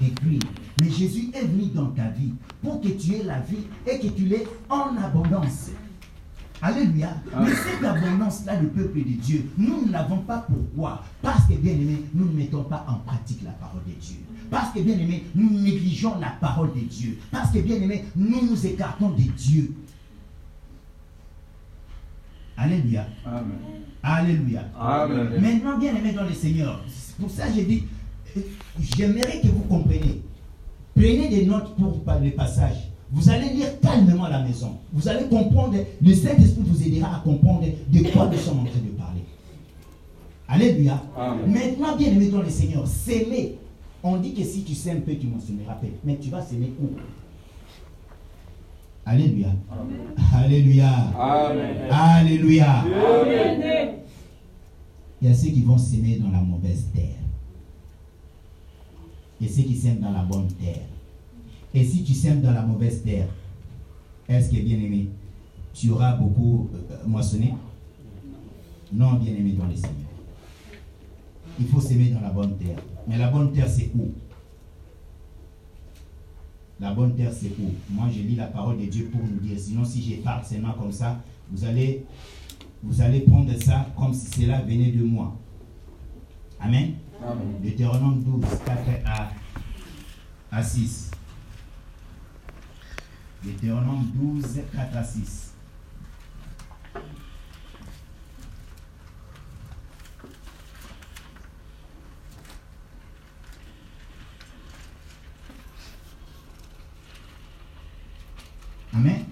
[0.00, 0.40] et détruire.
[0.80, 4.08] Mais Jésus est venu dans ta vie pour que tu aies la vie et que
[4.08, 5.70] tu l'aies en abondance.
[6.60, 7.10] Alléluia.
[7.38, 11.72] Mais cette abondance-là, le peuple de Dieu, nous ne l'avons pas pourquoi Parce que, bien
[11.74, 14.16] aimé, nous ne mettons pas en pratique la parole de Dieu.
[14.50, 17.18] Parce que, bien aimé, nous négligeons la parole de Dieu.
[17.30, 19.72] Parce que, bien aimé, nous nous écartons de Dieu.
[22.56, 23.06] Alléluia.
[23.24, 23.58] Amen.
[24.02, 24.62] Alléluia.
[24.78, 25.40] Amen.
[25.40, 26.82] Maintenant, bien aimé dans le Seigneur,
[27.20, 27.84] pour ça j'ai dit,
[28.96, 30.22] j'aimerais que vous compreniez.
[30.94, 32.88] Prenez des notes pour le passage.
[33.12, 34.78] Vous allez lire calmement à la maison.
[34.92, 38.80] Vous allez comprendre, le Saint-Esprit vous aidera à comprendre de quoi nous sommes en train
[38.80, 39.20] de parler.
[40.48, 41.02] Alléluia.
[41.46, 43.58] Maintenant, bien aimé dans le Seigneur, s'aimer.
[44.02, 45.86] On dit que si tu sèmes peu, tu m'en peu.
[46.04, 46.88] Mais tu vas s'aimer où?
[49.06, 49.54] Alléluia.
[50.34, 50.90] Alléluia.
[51.92, 52.84] Alléluia.
[55.22, 57.22] Il y a ceux qui vont s'aimer dans la mauvaise terre.
[59.40, 60.82] Et ceux qui s'aiment dans la bonne terre.
[61.72, 63.28] Et si tu sèmes dans la mauvaise terre,
[64.28, 65.08] est-ce que bien aimé,
[65.72, 67.54] tu auras beaucoup euh, moissonné?
[68.92, 69.94] Non, bien aimé dans les Seigneurs.
[71.60, 72.78] Il faut s'aimer dans la bonne terre.
[73.06, 74.10] Mais la bonne terre, c'est où?
[76.78, 79.58] La bonne terre, c'est où Moi, je lis la parole de Dieu pour nous dire.
[79.58, 82.04] Sinon, si j'ai parle seulement comme ça, vous allez,
[82.82, 85.34] vous allez prendre ça comme si cela venait de moi.
[86.60, 86.94] Amen.
[87.22, 87.60] Amen.
[87.62, 89.30] Deutéronome 12, 4 à,
[90.52, 91.10] à 6.
[93.42, 95.55] Deutéronome 12, 4 à 6.
[108.96, 109.24] Amen.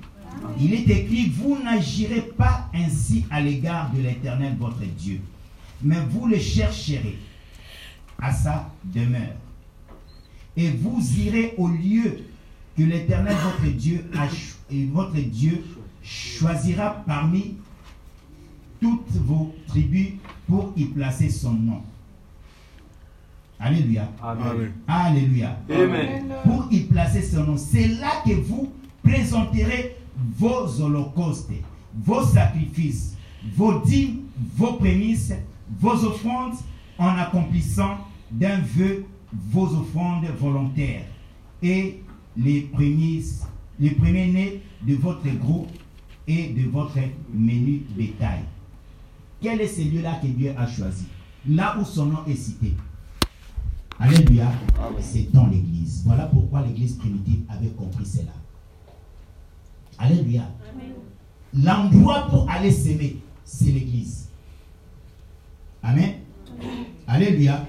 [0.61, 5.21] Il est écrit, vous n'agirez pas ainsi à l'égard de l'Éternel votre Dieu,
[5.83, 7.19] mais vous le chercherez
[8.21, 9.37] à sa demeure.
[10.57, 12.21] Et vous irez au lieu
[12.77, 14.05] que l'Éternel, votre Dieu,
[14.71, 15.65] et votre Dieu
[16.03, 17.57] choisira parmi
[18.81, 20.13] toutes vos tribus
[20.47, 21.83] pour y placer son nom.
[23.59, 24.11] Alléluia.
[24.23, 24.73] Amen.
[24.87, 25.57] Alléluia.
[25.71, 26.25] Amen.
[26.45, 27.57] Pour y placer son nom.
[27.57, 28.71] C'est là que vous
[29.05, 29.97] présenterez
[30.37, 31.53] vos holocaustes,
[32.05, 33.17] vos sacrifices,
[33.57, 34.23] vos dîmes,
[34.57, 35.35] vos prémices,
[35.79, 36.55] vos offrandes
[36.99, 37.99] en accomplissant
[38.31, 39.05] d'un vœu
[39.51, 41.05] vos offrandes volontaires
[41.63, 42.03] et
[42.37, 43.23] les premiers,
[43.79, 45.67] les premiers nés de votre gros
[46.27, 46.99] et de votre
[47.33, 48.41] menu bétail.
[49.41, 51.07] Quel est celui-là que Dieu a choisi?
[51.49, 52.75] Là où son nom est cité.
[53.99, 54.51] Alléluia.
[55.01, 56.03] C'est dans l'église.
[56.07, 58.33] Voilà pourquoi l'église primitive avait compris cela.
[59.99, 60.43] Alléluia.
[61.55, 64.29] L'endroit pour aller s'aimer, c'est l'église.
[65.83, 66.15] Amen.
[67.07, 67.65] Alléluia.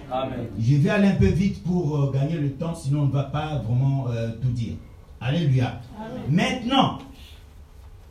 [0.57, 3.23] Je vais aller un peu vite pour euh, gagner le temps, sinon on ne va
[3.23, 4.75] pas vraiment euh, tout dire.
[5.19, 5.81] Alléluia.
[6.29, 6.99] Maintenant,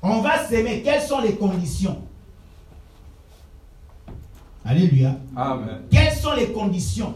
[0.03, 0.83] on va s'aimer.
[0.83, 1.99] Quelles sont les conditions?
[4.65, 5.17] Alléluia.
[5.91, 7.15] Quelles sont les conditions?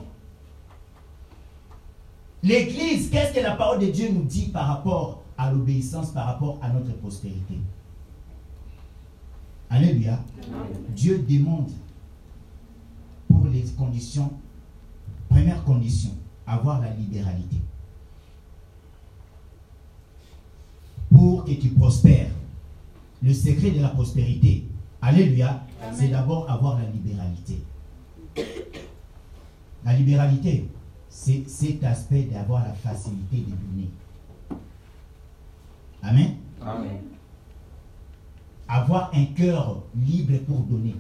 [2.43, 6.59] L'Église, qu'est-ce que la parole de Dieu nous dit par rapport à l'obéissance, par rapport
[6.61, 7.59] à notre prospérité
[9.71, 10.19] Alléluia.
[10.97, 11.71] Dieu demande
[13.29, 14.33] pour les conditions,
[15.29, 16.11] première condition,
[16.47, 17.57] avoir la libéralité.
[21.11, 22.31] Pour que tu prospères.
[23.23, 24.65] Le secret de la prospérité,
[25.03, 27.63] Alléluia, c'est d'abord avoir la libéralité.
[29.85, 30.69] La libéralité,
[31.09, 33.91] c'est cet aspect d'avoir la facilité de donner.
[36.03, 36.37] Amen.
[36.61, 37.01] Amen.
[38.69, 40.95] Avoir un cœur libre pour donner.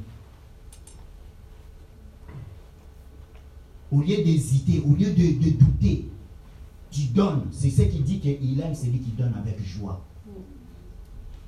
[3.91, 6.09] Au lieu d'hésiter, au lieu de, de douter,
[6.91, 7.47] tu donnes.
[7.51, 10.01] C'est ce qui dit qu'il aime celui qui donne avec joie.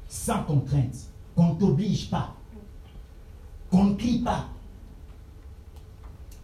[0.09, 1.11] Sans contrainte.
[1.35, 2.35] Qu'on ne t'oblige pas.
[3.71, 4.49] Qu'on ne crie pas.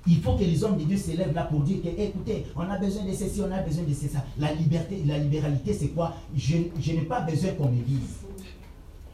[0.07, 2.79] Il faut que les hommes de Dieu s'élèvent là pour dire que, écoutez, on a
[2.79, 4.25] besoin de ceci, on a besoin de ça.
[4.38, 6.14] La liberté, la libéralité, c'est quoi?
[6.37, 8.16] Je, je n'ai pas besoin qu'on me dise,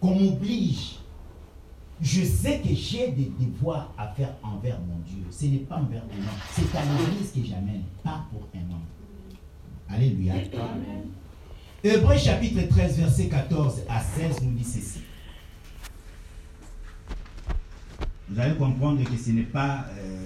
[0.01, 0.99] qu'on m'oblige.
[2.01, 5.25] Je sais que j'ai des devoirs à faire envers mon Dieu.
[5.31, 6.41] Ce n'est pas envers un homme.
[6.53, 8.83] C'est à l'église que j'amène, pas pour un homme.
[9.89, 10.35] Alléluia.
[11.85, 15.01] Hébreu chapitre 13, verset 14 à 16 nous dit ceci.
[18.29, 20.25] Vous allez comprendre que ce n'est pas euh,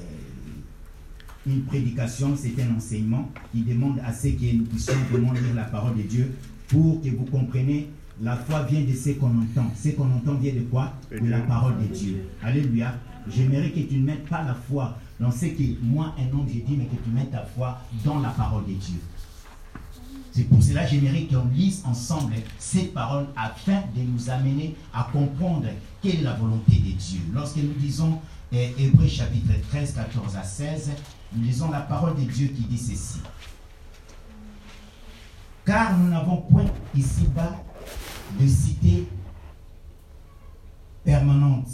[1.46, 5.64] une prédication, c'est un enseignement qui demande à ce que nous puissions vraiment lire la
[5.64, 6.34] parole de Dieu
[6.68, 7.88] pour que vous compreniez
[8.22, 9.70] la foi vient de ce qu'on entend.
[9.76, 10.94] Ce qu'on entend vient de quoi?
[11.10, 12.28] De la parole de Dieu.
[12.42, 12.94] Alléluia.
[13.28, 16.60] J'aimerais que tu ne mettes pas la foi dans ce que moi, un homme, j'ai
[16.60, 19.00] dit, mais que tu mettes ta foi dans la parole de Dieu.
[20.32, 25.08] C'est pour cela que j'aimerais qu'on lise ensemble ces paroles afin de nous amener à
[25.10, 25.66] comprendre
[26.02, 27.20] quelle est la volonté de Dieu.
[27.32, 28.18] Lorsque nous disons
[28.52, 32.78] eh, Hébreu chapitre 13, 14 à 16, nous lisons la parole de Dieu qui dit
[32.78, 33.20] ceci.
[35.64, 37.56] Car nous n'avons point ici-bas
[38.38, 39.08] de cité
[41.04, 41.68] permanente,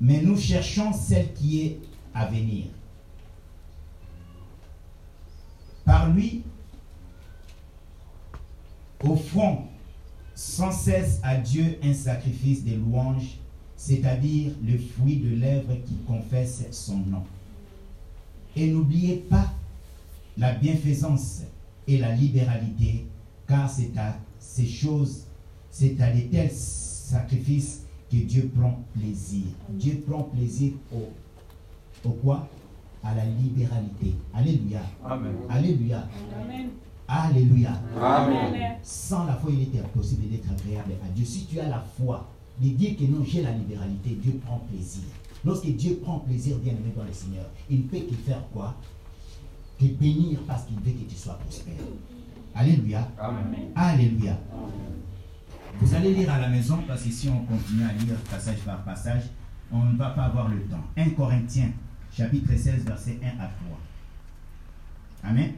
[0.00, 1.80] mais nous cherchons celle qui est
[2.14, 2.66] à venir.
[5.84, 6.42] Par lui,
[9.02, 9.64] offrons
[10.34, 13.38] sans cesse à Dieu un sacrifice de louange,
[13.76, 17.24] c'est-à-dire le fruit de lèvres qui confesse son nom.
[18.56, 19.52] Et n'oubliez pas
[20.38, 21.42] la bienfaisance
[21.86, 23.06] et la libéralité,
[23.46, 25.24] car c'est à ces choses,
[25.70, 29.44] c'est à de tels sacrifices que Dieu prend plaisir.
[29.68, 32.48] Dieu prend plaisir au, au quoi?
[33.04, 34.14] À la libéralité.
[34.34, 34.80] Alléluia.
[35.04, 35.34] Amen.
[35.48, 36.08] Alléluia.
[36.42, 36.68] Amen.
[37.06, 37.80] Alléluia.
[38.00, 38.76] Amen.
[38.82, 41.24] Sans la foi, il était impossible d'être agréable à Dieu.
[41.24, 42.28] Si tu as la foi,
[42.60, 45.04] de dire que non, j'ai la libéralité, Dieu prend plaisir.
[45.46, 48.74] Lorsque Dieu prend plaisir, bien aimé dans le Seigneur, il ne peut que faire quoi?
[49.78, 51.74] Que bénir parce qu'il veut que tu sois prospère.
[52.52, 53.08] Alléluia.
[53.16, 53.68] Amen.
[53.76, 54.36] Alléluia.
[55.78, 58.82] Vous allez lire à la maison parce que si on continue à lire passage par
[58.82, 59.22] passage,
[59.70, 60.82] on ne va pas avoir le temps.
[60.96, 61.70] 1 Corinthiens,
[62.10, 65.30] chapitre 16, verset 1 à 3.
[65.30, 65.52] Amen.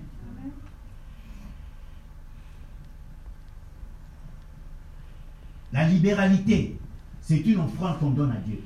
[5.72, 6.79] La libéralité,
[7.22, 8.61] c'est une offrande qu'on donne à Dieu.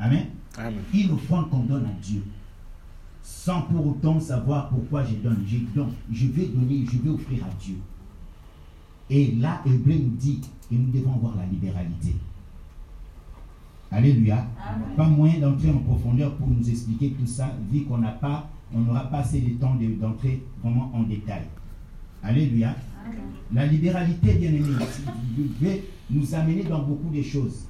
[0.00, 0.26] Amen.
[0.58, 0.80] Amen.
[0.94, 2.22] Une offrande qu'on donne à Dieu.
[3.22, 5.44] Sans pour autant savoir pourquoi je donne.
[5.46, 7.76] Je donne, je vais donner, je vais offrir à Dieu.
[9.10, 12.16] Et là, Hébreu nous dit que nous devons avoir la libéralité.
[13.90, 14.46] Alléluia.
[14.64, 14.96] Amen.
[14.96, 18.80] Pas moyen d'entrer en profondeur pour nous expliquer tout ça, vu qu'on n'a pas, on
[18.80, 21.42] n'aura pas assez de temps de- d'entrer vraiment en détail.
[22.22, 22.74] Alléluia.
[23.52, 24.68] La libéralité, bien aimé,
[25.36, 27.64] devait nous amener dans beaucoup de choses.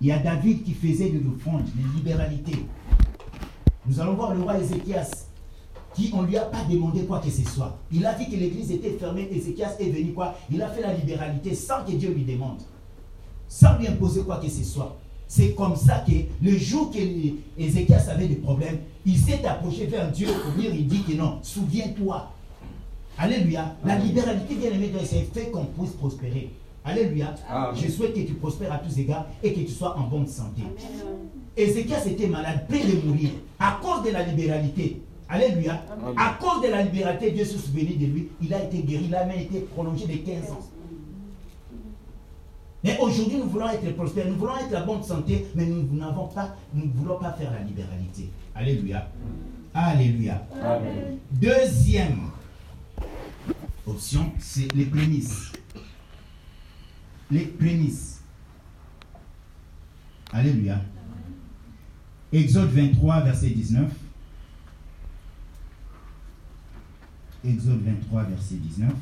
[0.00, 2.52] Il y a David qui faisait de l'offrande, de libéralité.
[3.86, 5.26] Nous allons voir le roi Ézéchias,
[5.94, 7.78] qui on ne lui a pas demandé quoi que ce soit.
[7.92, 10.36] Il a dit que l'église était fermée, Ézéchias est venu quoi?
[10.50, 12.62] Il a fait la libéralité sans que Dieu lui demande,
[13.46, 14.96] sans lui imposer quoi que ce soit.
[15.28, 16.98] C'est comme ça que le jour que
[17.58, 21.38] Ézéchias avait des problèmes, il s'est approché vers Dieu pour dire, il dit que non,
[21.42, 22.32] souviens-toi.
[23.18, 23.76] Alléluia.
[23.84, 26.50] La libéralité, bien aimé, c'est fait qu'on puisse prospérer.
[26.84, 27.34] Alléluia.
[27.48, 27.74] Amen.
[27.74, 30.62] Je souhaite que tu prospères à tous égards et que tu sois en bonne santé.
[31.56, 35.02] Ézéchias était malade, près de mourir, à cause de la libéralité.
[35.28, 35.82] Alléluia.
[35.92, 36.14] Amen.
[36.16, 38.28] À cause de la libéralité, Dieu se souvenait de lui.
[38.42, 40.60] Il a été guéri, il a même été prolongé de 15 ans.
[42.82, 46.28] Mais aujourd'hui, nous voulons être prospères, nous voulons être en bonne santé, mais nous n'avons
[46.28, 48.30] pas, nous ne voulons pas faire la libéralité.
[48.54, 49.06] Alléluia.
[49.74, 50.46] Alléluia.
[50.62, 51.18] Amen.
[51.30, 52.30] Deuxième
[53.86, 55.52] option, c'est les prémices.
[57.30, 58.22] Les prémices.
[60.32, 60.80] Alléluia.
[62.32, 63.92] Exode 23, verset 19.
[67.44, 68.92] Exode 23, verset 19.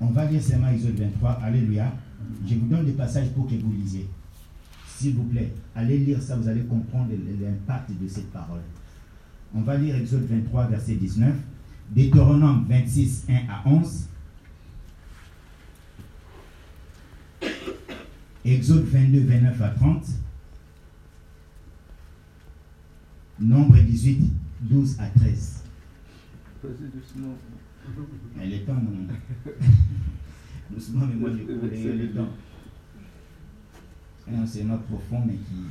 [0.00, 1.30] On va lire seulement Exode 23.
[1.42, 1.92] Alléluia.
[2.44, 4.08] Je vous donne des passages pour que vous lisiez.
[5.04, 8.62] S'il vous plaît, allez lire ça, vous allez comprendre l'impact de cette parole.
[9.54, 11.34] On va lire Exode 23, verset 19.
[11.94, 14.08] Deutéronome 26, 1 à 11.
[18.46, 20.06] Exode 22, 29 à 30.
[23.40, 24.24] Nombre 18,
[24.62, 25.64] 12 à 13.
[26.62, 27.34] Vas-y doucement.
[28.40, 28.90] Elle est temps, mon
[30.70, 32.30] Doucement, mais moi, je connais le temps.
[34.26, 35.66] C'est un enseignement profond, mais qui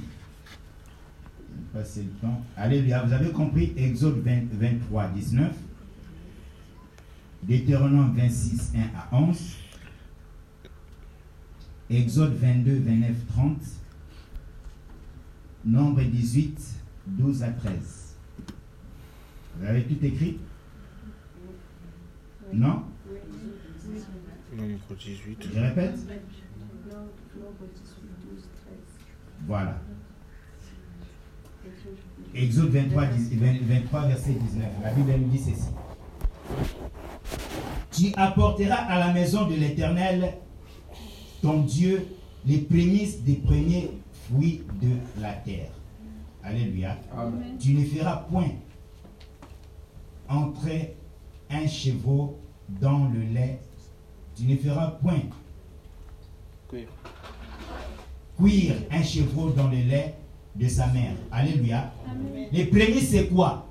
[1.73, 2.43] passe le temps.
[2.55, 3.03] Alléluia.
[3.03, 5.51] Vous avez compris Exode 20 23, 19.
[7.43, 9.55] Deutéronome 26, 1 à 11.
[11.89, 13.57] Exode 22, 29, 30.
[15.65, 16.59] Nombre 18,
[17.07, 18.15] 12 à 13.
[19.59, 20.39] Vous avez tout écrit?
[22.53, 22.83] Non?
[24.55, 25.49] Nombre 18.
[25.53, 25.99] Je répète?
[29.47, 29.75] Voilà.
[32.33, 34.67] Exode 23, 10 20 23, verset 19.
[34.83, 35.69] La Bible nous dit ceci.
[37.91, 40.37] Tu apporteras à la maison de l'Éternel,
[41.41, 42.07] ton Dieu,
[42.45, 43.91] les prémices des premiers
[44.25, 45.69] fruits de la terre.
[46.43, 46.97] Alléluia.
[47.15, 47.57] Amen.
[47.59, 48.49] Tu ne feras point
[50.27, 50.95] entrer
[51.49, 52.39] un chevaux
[52.81, 53.59] dans le lait.
[54.35, 55.21] Tu ne feras point
[58.37, 60.15] Cuire un chevreau dans le lait
[60.55, 61.13] de sa mère.
[61.31, 61.91] Alléluia.
[62.51, 63.67] Les prémices, c'est quoi?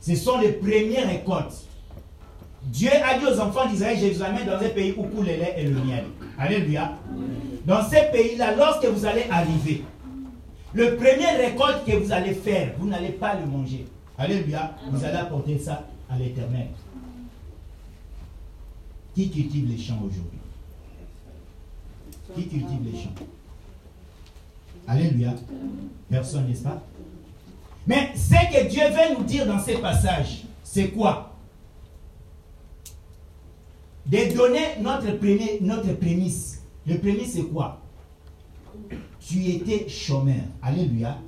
[0.00, 1.66] Ce sont les premières récoltes.
[2.64, 5.32] Dieu a dit aux enfants d'Israël, je vous amène dans un pays où coule le
[5.32, 6.04] lait et le miel.
[6.38, 6.92] Alléluia.
[7.64, 9.84] Dans ces pays-là, lorsque vous allez arriver,
[10.74, 13.86] le premier récolte que vous allez faire, vous n'allez pas le manger.
[14.16, 14.74] Alléluia.
[14.90, 16.68] Vous allez apporter ça à l'éternel.
[19.14, 20.37] Qui cultive les champs aujourd'hui?
[22.34, 23.14] Qui cultive les champs
[24.86, 25.34] Alléluia.
[26.08, 26.82] Personne, n'est-ce pas?
[27.86, 31.34] Mais ce que Dieu veut nous dire dans ces passages, c'est quoi?
[34.06, 36.62] De donner notre, premier, notre prémisse.
[36.86, 37.80] Le prémisse, c'est quoi?
[39.20, 40.44] Tu étais chômeur.
[40.62, 41.18] Alléluia.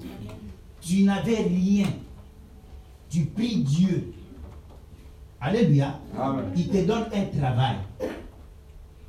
[0.81, 1.87] Tu n'avais rien.
[3.11, 4.15] Tu pries Dieu.
[5.41, 5.99] Alléluia.
[6.19, 6.45] Amen.
[6.57, 7.77] Il te donne un travail.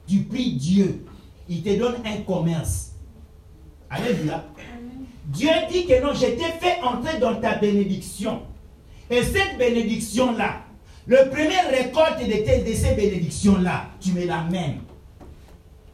[0.08, 1.06] Tu pries Dieu.
[1.52, 2.94] Il te donne un commerce.
[3.90, 4.46] Alléluia.
[5.26, 8.44] Dieu dit que non, je t'ai fait entrer dans ta bénédiction.
[9.10, 10.62] Et cette bénédiction-là,
[11.08, 14.80] le premier récolte de, ces bénédictions-là, tu me l'amènes.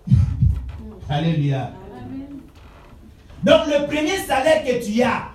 [1.10, 1.72] Alléluia.
[3.44, 5.30] Donc le premier salaire que tu as,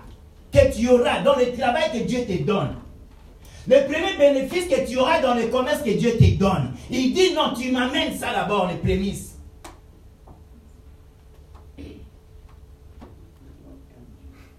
[0.52, 2.76] que tu auras dans le travail que Dieu te donne,
[3.66, 7.34] le premier bénéfice que tu auras dans le commerce que Dieu te donne, il dit
[7.34, 9.31] non, tu m'amènes ça d'abord, les prémices.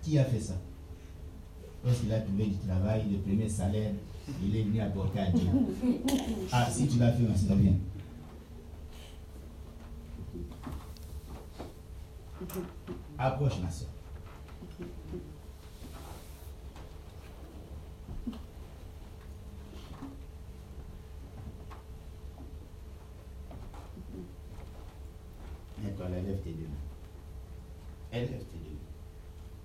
[0.03, 0.55] Qui a fait ça?
[1.85, 3.93] Lorsqu'il a trouvé du travail, le premier salaire,
[4.43, 5.47] il est venu apporter à Dieu.
[6.51, 7.73] Ah, si tu l'as fait, c'est très bien.
[13.17, 13.89] Approche ma soeur.
[25.85, 26.69] Et toi, lève tes deux mains.
[28.11, 28.62] Élève tes.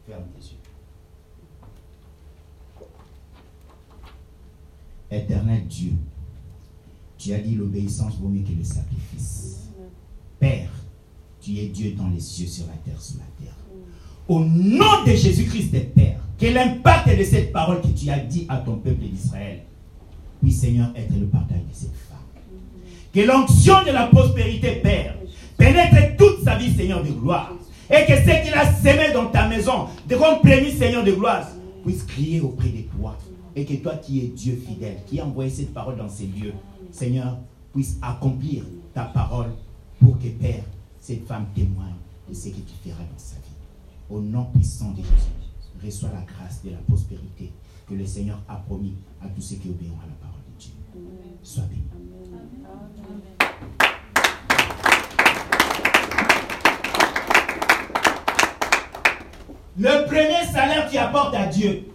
[0.08, 0.56] Ferme tes yeux.
[5.10, 5.92] Éternel Dieu,
[7.18, 9.68] tu as dit l'obéissance vaut mieux que le sacrifice.
[10.40, 10.70] Père,
[11.42, 13.54] tu es Dieu dans les cieux, sur la terre, sous la terre.
[14.28, 18.58] Au nom de Jésus-Christ, Père, que l'impact de cette parole que tu as dit à
[18.58, 19.64] ton peuple d'Israël
[20.40, 22.16] puisse, Seigneur, être le partage de cette femme.
[23.12, 25.16] Que l'onction de la prospérité, Père,
[25.58, 27.57] pénètre toute sa vie, Seigneur de gloire.
[27.90, 31.48] Et que ce qu'il a semé dans ta maison, de comme prémisse, Seigneur de gloire,
[31.84, 33.16] puisse crier auprès de toi.
[33.56, 36.52] Et que toi qui es Dieu fidèle, qui a envoyé cette parole dans ces lieux,
[36.92, 37.38] Seigneur,
[37.72, 39.52] puisse accomplir ta parole
[40.00, 40.64] pour que, Père,
[41.00, 41.94] cette femme témoigne
[42.28, 43.42] de ce que tu feras dans sa vie.
[44.10, 47.52] Au nom puissant de Jésus, reçois la grâce de la prospérité
[47.88, 50.72] que le Seigneur a promis à tous ceux qui obéiront à la parole de Dieu.
[51.42, 51.82] Sois béni.
[59.78, 61.88] Le premier salaire que tu apportes à Dieu.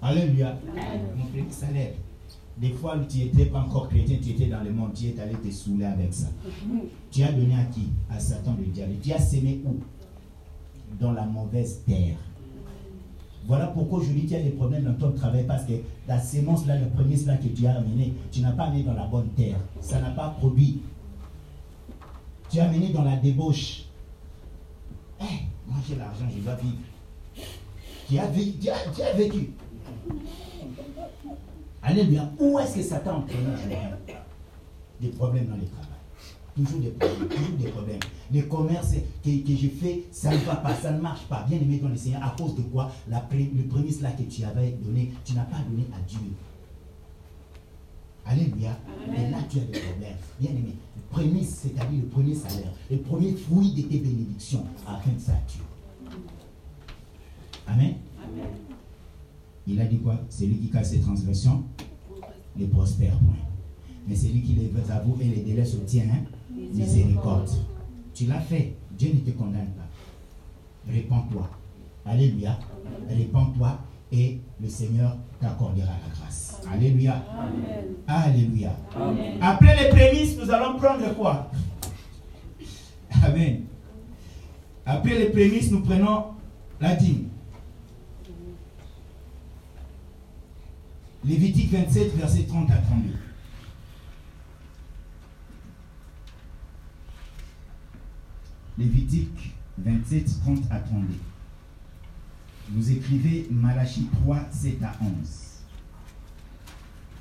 [0.00, 0.56] Alléluia.
[1.16, 1.94] Mon premier salaire.
[2.56, 5.34] Des fois, tu n'étais pas encore chrétien, tu étais dans le monde, tu es allé
[5.34, 6.28] te saouler avec ça.
[7.10, 7.88] Tu as donné à qui?
[8.08, 8.92] À Satan le diable.
[9.02, 9.80] Tu as semé où?
[11.00, 12.16] Dans la mauvaise terre.
[13.46, 15.72] Voilà pourquoi aujourd'hui tu as des problèmes dans ton travail parce que
[16.06, 18.94] la sémence là, le premier là que tu as amené, tu n'as pas amené dans
[18.94, 19.56] la bonne terre.
[19.80, 20.80] Ça n'a pas produit.
[22.48, 23.86] Tu as amené dans la débauche.
[25.20, 25.24] Eh,
[25.66, 26.78] moi j'ai l'argent, je dois vivre.
[28.08, 28.68] Tu as vécu?
[29.16, 29.50] Vécu.
[31.82, 32.30] Alléluia.
[32.38, 33.44] Où est-ce que Satan a entraîné
[35.00, 35.88] Des problèmes dans le travail.
[36.56, 38.00] Toujours des problèmes, toujours des problèmes.
[38.30, 38.94] Les commerces
[39.24, 41.44] que, que je fais, ça ne va pas, ça ne marche pas.
[41.48, 42.90] Bien aimé dans le Seigneur, à cause de quoi?
[43.08, 46.20] Le prémisse là que tu avais donné, tu n'as pas donné à Dieu.
[48.26, 48.78] Alléluia.
[49.16, 50.16] Et là, tu as des problèmes.
[50.40, 55.10] Bien aimé, le prémisse, c'est-à-dire le premier salaire, le premier fruit de tes bénédictions, afin
[55.18, 55.62] ça à Dieu.
[57.66, 57.94] Amen.
[59.66, 60.20] Il a dit quoi?
[60.28, 61.62] Celui qui casse ses transgressions,
[62.56, 63.36] les prospère point.
[64.06, 66.24] Mais celui qui les avoue et les délais s'obtient, hein,
[66.72, 67.48] miséricorde.
[68.12, 70.92] Tu l'as fait, Dieu ne te condamne pas.
[70.92, 71.48] Répands-toi.
[72.04, 72.58] Alléluia.
[73.08, 73.78] Répands-toi
[74.12, 76.43] et le Seigneur t'accordera la grâce.
[76.70, 77.22] Alléluia.
[78.06, 78.72] Alléluia.
[79.40, 81.50] Après les prémices, nous allons prendre quoi?
[83.22, 83.64] Amen.
[84.86, 86.26] Après les prémices, nous prenons
[86.80, 87.28] la dîme.
[91.24, 93.10] Lévitique 27, verset 30 à 32.
[98.76, 101.14] Lévitique 27, 30 à 32.
[102.70, 105.53] Vous écrivez Malachie 3, 7 à 11.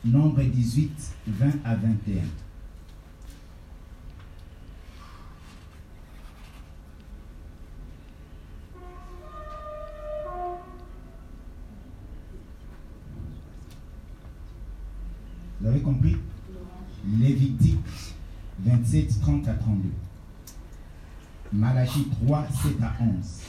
[0.06, 0.92] Nombre 18,
[1.28, 2.24] 20 à 21.
[15.62, 16.18] Vous avez compris?
[17.18, 17.80] Lévitique
[18.60, 19.90] 27, 30 à 32.
[21.54, 23.42] Malachie 3, 7 à 11.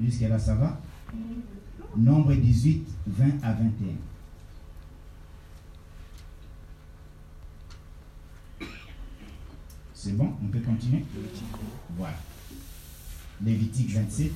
[0.00, 0.78] Jusqu'à là, ça va?
[1.96, 3.94] Nombre 18, 20 à 21.
[9.94, 10.32] C'est bon?
[10.42, 11.04] On peut continuer?
[11.96, 12.16] Voilà.
[13.42, 14.32] Lévitique 27,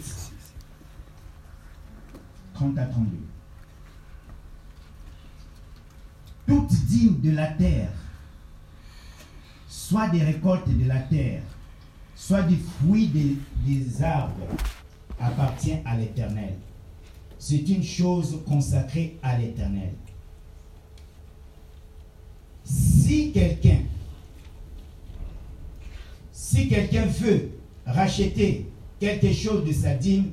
[2.55, 3.17] 30 à 32.
[6.47, 7.93] Toute dîme de la terre,
[9.69, 11.43] soit des récoltes de la terre,
[12.17, 14.49] soit des fruits des, des arbres,
[15.23, 16.55] appartient à l'Éternel.
[17.39, 19.93] C'est une chose consacrée à l'Éternel.
[22.65, 23.81] Si quelqu'un,
[26.33, 27.51] si veut
[27.87, 28.67] racheter
[29.01, 30.31] quelque chose de sa dîme,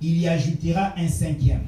[0.00, 1.64] il y ajoutera un cinquième.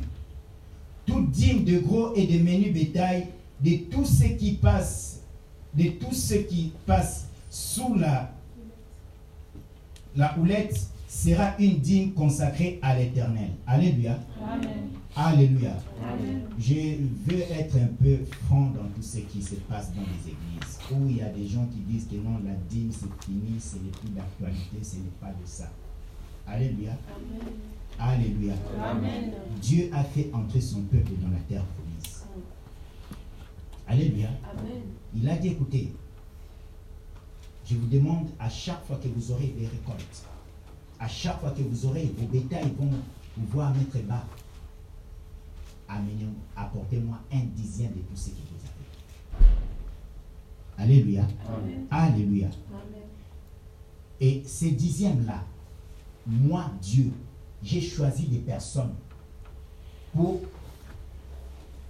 [1.06, 3.28] Toute dîme de gros et de menu bétail,
[3.60, 5.20] de tout ce qui passe,
[5.74, 8.30] de tout ce qui passe sous la
[10.38, 13.50] houlette, sera une dîme consacrée à l'Éternel.
[13.66, 14.18] Alléluia.
[15.14, 15.76] Alléluia.
[16.58, 16.96] Je
[17.26, 21.06] veux être un peu franc dans tout ce qui se passe dans les églises, où
[21.06, 23.90] il y a des gens qui disent que non, la dîme c'est fini, ce n'est
[23.90, 25.70] plus d'actualité, ce n'est pas de ça.
[26.46, 26.96] Alléluia.
[27.98, 28.54] Alléluia.
[29.60, 32.24] Dieu a fait entrer son peuple dans la terre promise.
[33.86, 34.30] Alléluia.
[35.14, 35.92] Il a dit, écoutez,
[37.68, 40.24] je vous demande à chaque fois que vous aurez des récoltes,
[41.03, 42.88] à chaque fois que vous aurez vos bétails vont
[43.34, 44.24] pouvoir mettre bas,
[46.57, 49.50] apportez-moi un dixième de tout ce que vous avez.
[50.78, 51.26] Alléluia.
[51.90, 52.48] Alléluia.
[54.20, 55.42] Et ces dixièmes-là,
[56.24, 57.11] moi, Dieu,
[57.64, 58.94] j'ai choisi des personnes
[60.14, 60.40] pour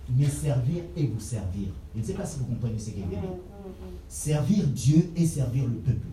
[0.08, 1.68] me servir et vous servir.
[1.94, 3.20] Je ne sais pas si vous comprenez ce que je veux dire.
[4.08, 6.06] Servir Dieu et servir le peuple.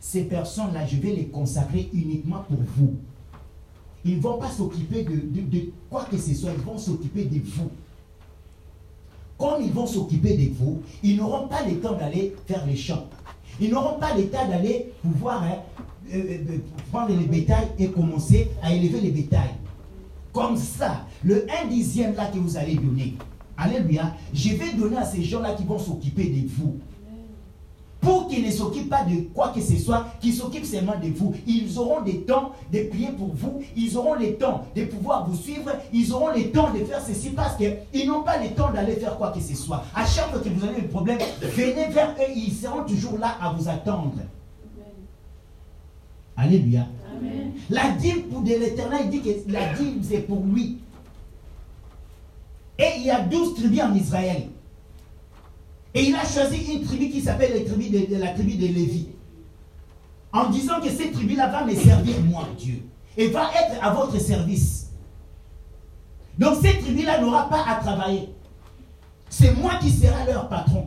[0.00, 2.94] Ces personnes-là, je vais les consacrer uniquement pour vous.
[4.04, 7.70] Ils ne vont pas s'occuper de, quoi que ce soit, ils vont s'occuper de vous.
[9.36, 13.06] Comme ils vont s'occuper de vous, ils n'auront pas le temps d'aller faire les champs.
[13.60, 15.56] Ils n'auront pas le temps d'aller pouvoir hein,
[16.12, 16.58] euh, euh,
[16.92, 19.54] prendre les bétails et commencer à élever les bétails.
[20.32, 23.14] Comme ça, le 1 dixième là que vous allez donner,
[23.60, 26.78] Alléluia, je vais donner à ces gens-là qui vont s'occuper de vous.
[28.00, 31.34] Pour qu'ils ne s'occupent pas de quoi que ce soit, qu'ils s'occupent seulement de vous.
[31.46, 35.36] Ils auront des temps de prier pour vous, ils auront le temps de pouvoir vous
[35.36, 38.94] suivre, ils auront le temps de faire ceci parce qu'ils n'ont pas le temps d'aller
[38.94, 39.82] faire quoi que ce soit.
[39.94, 43.36] À chaque fois que vous avez un problème, venez vers eux, ils seront toujours là
[43.40, 44.14] à vous attendre.
[46.36, 46.86] Alléluia.
[47.68, 50.78] La dîme pour de l'éternel, dit que la dîme c'est pour lui.
[52.78, 54.44] Et il y a douze tribus en Israël.
[55.98, 59.08] Et il a choisi une tribu qui s'appelle la tribu de, de de Lévi.
[60.32, 62.84] En disant que cette tribu-là va me servir moi, Dieu.
[63.16, 64.92] Et va être à votre service.
[66.38, 68.28] Donc cette tribu-là n'aura pas à travailler.
[69.28, 70.86] C'est moi qui serai leur patron.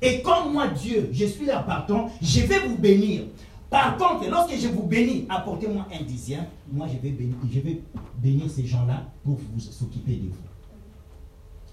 [0.00, 3.24] Et comme moi, Dieu, je suis leur patron, je vais vous bénir.
[3.68, 6.46] Par contre, lorsque je vous bénis, apportez-moi un dixième.
[6.72, 7.82] Moi, je vais bénir, je vais
[8.16, 10.49] bénir ces gens-là pour vous s'occuper de vous.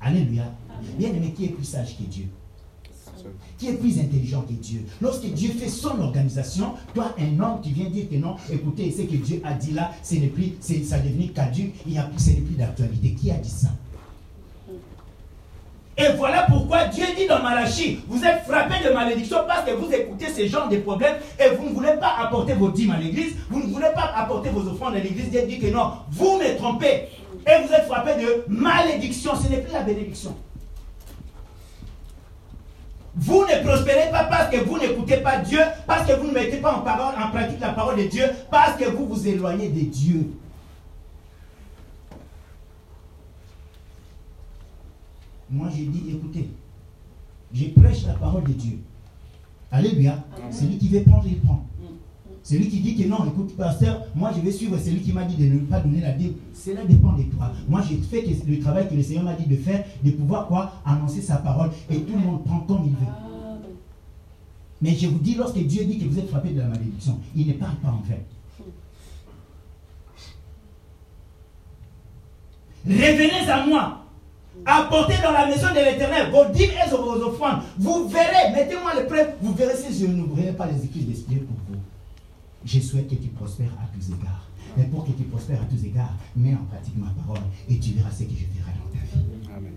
[0.02, 0.43] Alléluia.
[0.98, 2.26] Bien aimé, qui est plus sage que Dieu?
[3.58, 4.86] Qui est plus intelligent que Dieu?
[5.02, 9.02] Lorsque Dieu fait son organisation, toi, un homme qui vient dire que non, écoutez, ce
[9.02, 12.30] que Dieu a dit là, ce n'est plus, ça devenu caduc, il y a, ce
[12.30, 13.12] n'est plus d'actualité.
[13.20, 13.70] Qui a dit ça?
[16.00, 19.91] Et voilà pourquoi Dieu dit dans Malachie, vous êtes frappés de malédiction parce que vous
[19.91, 23.34] écoutez ce genre de problèmes et vous ne voulez pas apporter vos dîmes à l'église,
[23.50, 25.32] vous ne voulez pas apporter vos offrandes à l'église.
[25.32, 27.08] Dieu dit que non, vous me trompez
[27.45, 29.35] et vous êtes frappés de malédiction.
[29.35, 30.35] Ce n'est plus la bénédiction.
[33.15, 36.57] Vous ne prospérez pas parce que vous n'écoutez pas Dieu, parce que vous ne mettez
[36.57, 39.81] pas en, parole, en pratique la parole de Dieu, parce que vous vous éloignez de
[39.81, 40.31] Dieu.
[45.49, 46.49] Moi, j'ai dit, écoutez,
[47.53, 48.79] je prêche la parole de Dieu.
[49.71, 50.23] Alléluia.
[50.51, 51.65] Celui qui veut prendre, il prend.
[52.48, 55.36] Celui qui dit que non, écoute, pasteur, moi je vais suivre celui qui m'a dit
[55.36, 56.36] de ne pas donner la Bible.
[56.54, 57.52] Cela dépend de toi.
[57.68, 60.72] Moi, j'ai fait le travail que le Seigneur m'a dit de faire, de pouvoir quoi
[60.86, 61.72] Annoncer sa parole.
[61.89, 63.12] Et tout le monde prend comme il veut.
[64.82, 67.48] Mais je vous dis, lorsque Dieu dit que vous êtes frappé de la malédiction, il
[67.48, 68.26] ne parle pas en fait.
[72.86, 74.06] Revenez à moi.
[74.66, 77.60] Apportez dans la maison de l'éternel vos dîmes et vos offrandes.
[77.78, 79.34] Vous verrez, mettez-moi les preuves.
[79.41, 81.66] Vous verrez si je n'ouvrirai pas les écrits d'esprit pour vous.
[82.66, 84.47] Je souhaite que tu prospères à tous égards.
[84.76, 87.39] Mais pour que tu prospères à tous égards, mets en pratique ma parole
[87.70, 89.26] et tu verras ce que je ferai dans ta vie.
[89.55, 89.74] Amen.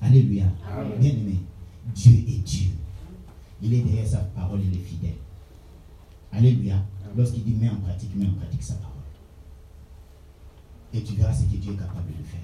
[0.00, 0.46] Alléluia.
[0.70, 0.98] Amen.
[0.98, 1.40] Bien aimé,
[1.94, 2.70] Dieu est Dieu.
[3.60, 5.16] Il est derrière sa parole, il est fidèle.
[6.32, 6.84] Alléluia.
[7.16, 8.94] Lorsqu'il dit mets en pratique, mets en pratique sa parole.
[10.92, 12.40] Et tu verras ce que Dieu est capable de faire.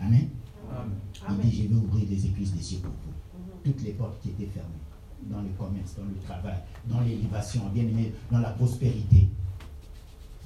[0.00, 0.28] Amen.
[1.30, 3.12] Il dit je vais ouvrir les églises des cieux pour vous.
[3.62, 4.83] Toutes les portes qui étaient fermées,
[5.22, 9.28] dans le commerce, dans le travail, dans l'élévation, bien aimé, dans la prospérité,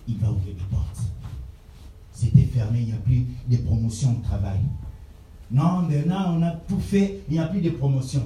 [0.06, 1.00] il va ouvrir les portes.
[2.12, 4.58] C'était fermé, il n'y a plus de promotion au travail.
[5.50, 8.22] Non, maintenant on a tout fait, il n'y a plus de promotion.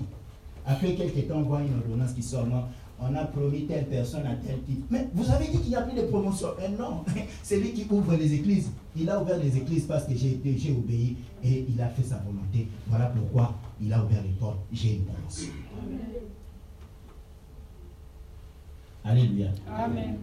[0.67, 2.47] Après quelques temps, on voit une ordonnance qui sort.
[2.47, 2.65] Non,
[3.01, 4.87] on a promis telle personne à tel titre.
[4.91, 6.49] Mais vous avez dit qu'il n'y a plus de promotion.
[6.59, 7.05] Mais non,
[7.43, 8.71] c'est lui qui ouvre les églises.
[8.97, 12.05] Il a ouvert les églises parce que j'ai été- j'ai obéi et il a fait
[12.05, 12.69] sa volonté.
[12.87, 14.61] Voilà pourquoi il a ouvert les portes.
[14.73, 15.49] J'ai une promotion.
[19.05, 19.51] Alléluia.
[19.69, 20.19] Amen.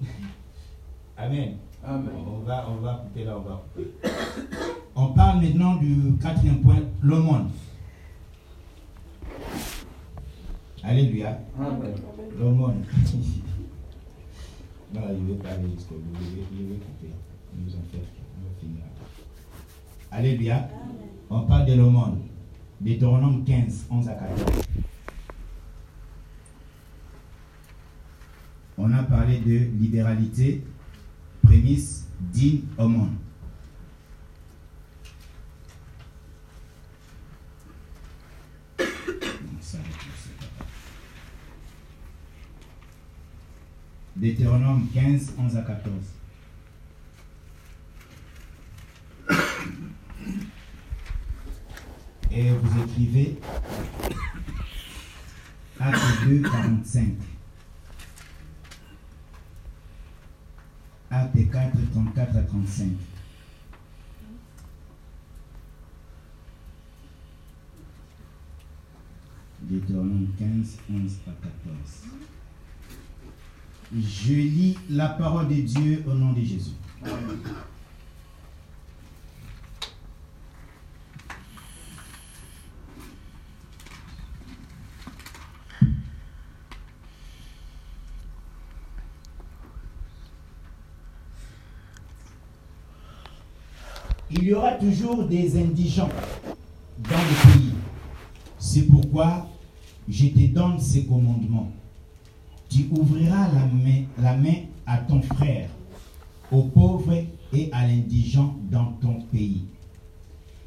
[1.16, 1.56] Amen.
[1.84, 2.12] Amen.
[2.26, 3.90] On va, on va couper là, on va couper.
[4.98, 7.50] On parle maintenant du quatrième point, l'aumône.
[10.82, 11.38] Alléluia.
[11.58, 11.94] Amen.
[12.38, 12.82] L'aumône.
[14.94, 16.16] non, je vais parler jusqu'au bout.
[16.18, 17.10] Je vais, je vais couper.
[17.56, 18.08] Nous en faire.
[18.38, 18.84] On va finir.
[20.10, 20.68] Alléluia.
[21.30, 22.20] On parle de l'aumône.
[22.80, 24.42] Deutéronome 15, 11 à 14.
[28.78, 30.62] On a parlé de libéralité,
[31.42, 33.08] prémisse, digne, pas grave.
[44.16, 45.92] Deutéronome 15, 11 à 14.
[52.32, 53.38] Et vous écrivez
[55.78, 57.35] Acte 2, 45.
[61.16, 62.88] Acte 4, 34 à 35.
[69.62, 72.04] Deutéronome 15, 11 à 14.
[73.94, 76.72] Je lis la parole de Dieu au nom de Jésus.
[94.38, 96.10] Il y aura toujours des indigents
[96.98, 97.72] dans le pays.
[98.58, 99.48] C'est pourquoi
[100.06, 101.72] je te donne ces commandements.
[102.68, 105.70] Tu ouvriras la main, la main à ton frère,
[106.52, 109.64] aux pauvres et à l'indigent dans ton pays.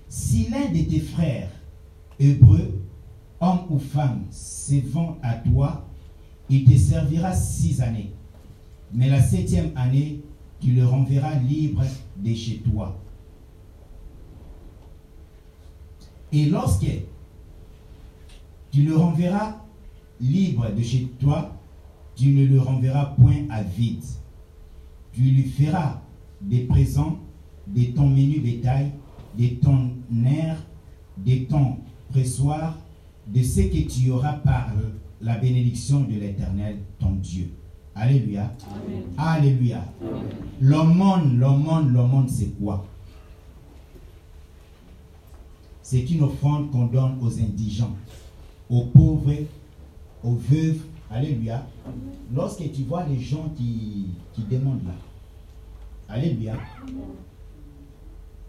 [0.08, 1.52] Si l'un de tes frères,
[2.20, 2.82] hébreux,
[3.40, 5.86] homme ou femme, se vend à toi,
[6.50, 8.12] il te servira six années.
[8.92, 10.22] Mais la septième année,
[10.60, 11.84] tu le renverras libre
[12.18, 12.98] de chez toi.
[16.32, 16.88] Et lorsque
[18.72, 19.56] tu le renverras
[20.22, 21.56] libre de chez toi,
[22.16, 24.04] tu ne le renverras point à vide.
[25.14, 26.02] Tu lui feras
[26.42, 27.18] des présents
[27.68, 28.92] de ton menu bétail,
[29.38, 29.92] de ton
[30.26, 30.58] air,
[31.18, 31.78] de ton
[32.10, 32.78] pressoir,
[33.28, 34.72] de ce que tu auras par
[35.22, 37.52] la bénédiction de l'Éternel, ton Dieu.
[37.96, 38.54] Alléluia.
[39.18, 39.84] Alléluia.
[40.62, 42.86] L'aumône, l'aumône, l'aumône, c'est quoi?
[45.90, 47.96] C'est une offrande qu'on donne aux indigents,
[48.70, 49.34] aux pauvres,
[50.24, 50.84] aux veuves.
[51.10, 51.66] Alléluia.
[52.32, 54.94] Lorsque tu vois les gens qui, qui demandent là,
[56.08, 56.54] Alléluia.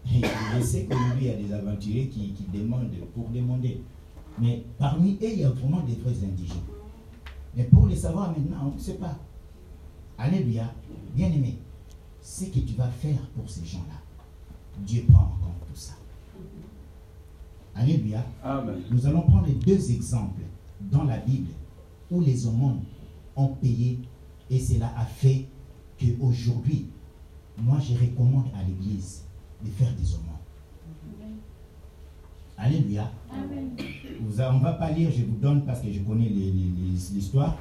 [0.05, 3.81] Je sais qu'aujourd'hui, il y a des aventuriers qui, qui demandent pour demander.
[4.37, 6.67] Mais parmi eux, il y a vraiment des vrais indigents.
[7.57, 9.17] Mais pour les savoir maintenant, on ne sait pas.
[10.15, 10.71] Alléluia.
[11.15, 11.57] Bien-aimé,
[12.21, 13.99] ce que tu vas faire pour ces gens-là,
[14.85, 15.93] Dieu prend en compte tout ça.
[17.75, 18.25] Alléluia.
[18.43, 18.81] Amen.
[18.91, 20.41] Nous allons prendre deux exemples
[20.91, 21.49] dans la Bible
[22.09, 22.81] où les aumônes
[23.35, 23.99] ont payé
[24.49, 25.45] et cela a fait
[25.99, 26.87] qu'aujourd'hui,
[27.57, 29.23] moi je recommande à l'Église
[29.63, 30.27] de faire des aumônes.
[32.57, 33.11] Alléluia.
[34.21, 37.57] Vous a- on ne va pas lire, je vous donne parce que je connais l'histoire.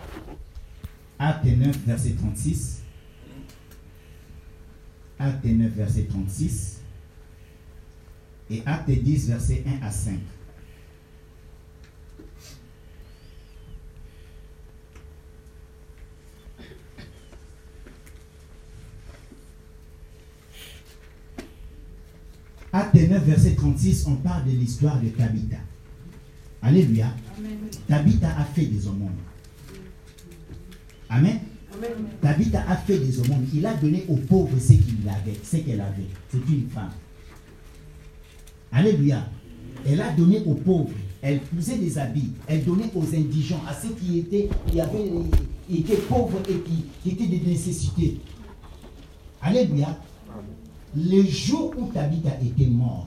[1.18, 2.82] Acte 9, verset 36.
[5.18, 6.79] Acte 9, verset 36.
[8.51, 10.18] Et Acte 10, verset 1 à 5.
[22.72, 25.57] Acte 9, verset 36, on parle de l'histoire de Tabitha.
[26.62, 27.14] Alléluia.
[27.88, 29.11] Tabitha a fait des aumônes.
[31.09, 31.38] Amen.
[32.20, 33.46] Tabitha a fait des aumônes.
[33.55, 36.09] Il a donné aux pauvres ce qu'il avait, ce qu'elle avait.
[36.30, 36.90] C'est une femme.
[38.72, 39.24] Alléluia.
[39.86, 40.90] Elle a donné aux pauvres.
[41.22, 42.32] Elle faisait des habits.
[42.46, 44.48] Elle donnait aux indigents, à ceux qui étaient,
[44.80, 48.20] avaient, pauvres et qui, étaient des nécessités.
[49.42, 49.98] Alléluia.
[50.96, 53.06] Le jour où Tabitha était morte,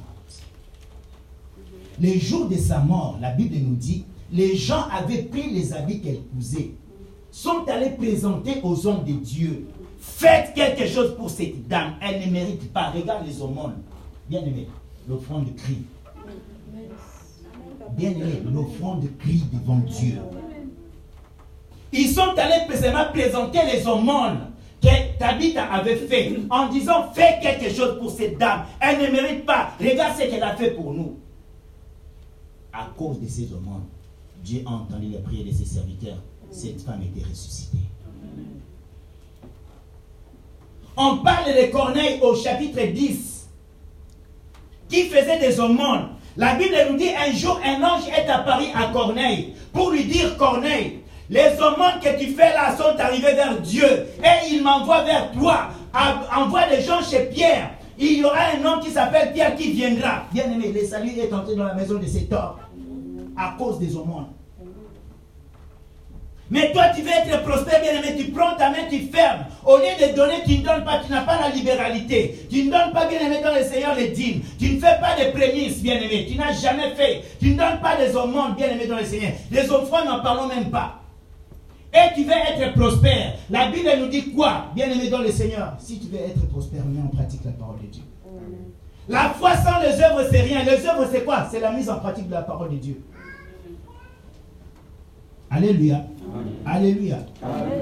[2.01, 5.99] le jour de sa mort, la Bible nous dit, les gens avaient pris les habits
[5.99, 6.71] qu'elle cousait,
[7.31, 9.67] sont allés présenter aux hommes de Dieu.
[9.99, 12.91] Faites quelque chose pour cette dame, elle ne mérite pas.
[12.91, 13.75] Regarde les aumônes.
[14.29, 14.67] Bien aimé,
[15.07, 15.83] l'offrande crie.
[17.91, 20.19] Bien aimé, l'offrande crie devant Dieu.
[21.91, 24.51] Ils sont allés précisément présenter les aumônes
[24.81, 28.65] que Tabitha avait fait en disant fais quelque chose pour cette dame.
[28.79, 29.71] Elle ne mérite pas.
[29.79, 31.17] Regarde ce qu'elle a fait pour nous.
[32.71, 33.85] À cause de ces aumônes,
[34.43, 36.17] Dieu a entendu les prières de ses serviteurs.
[36.51, 37.77] Cette femme était ressuscitée.
[40.97, 43.32] On parle de Corneille au chapitre 10
[44.93, 46.09] qui faisait des aumônes.
[46.37, 50.37] La Bible nous dit un jour un ange est apparu à Corneille pour lui dire
[50.37, 50.99] Corneille,
[51.31, 53.87] les aumônes que tu fais là sont arrivés vers Dieu
[54.23, 55.69] et il m'envoie vers toi.
[56.35, 57.71] Envoie des gens chez Pierre.
[57.97, 60.23] Il y aura un homme qui s'appelle Pierre qui viendra.
[60.31, 62.57] Bien aimé, le salut est entré dans la maison de cet homme
[63.35, 64.27] à cause des aumônes.
[66.53, 69.45] Mais toi, tu veux être prospère, bien aimé, tu prends ta main, tu fermes.
[69.65, 72.45] Au lieu de donner, tu ne donnes pas, tu n'as pas la libéralité.
[72.47, 74.43] Tu ne donnes pas, bien aimé, dans le Seigneur les dîmes.
[74.59, 76.27] Tu ne fais pas des prémices, bien aimé.
[76.29, 77.23] Tu n'as jamais fait.
[77.39, 79.31] Tu ne donnes pas des aumônes, bien aimé, dans le Seigneur.
[79.49, 81.01] Les offrandes, n'en parlons même pas.
[81.91, 83.33] Et tu veux être prospère.
[83.49, 85.73] La Bible nous dit quoi, bien aimé, dans le Seigneur?
[85.79, 88.03] Si tu veux être prospère, mets en pratique la parole de Dieu.
[89.09, 90.63] La foi sans les œuvres, c'est rien.
[90.63, 91.47] Les œuvres, c'est quoi?
[91.49, 93.03] C'est la mise en pratique de la parole de Dieu.
[95.53, 96.03] Alléluia.
[96.65, 97.19] Alléluia.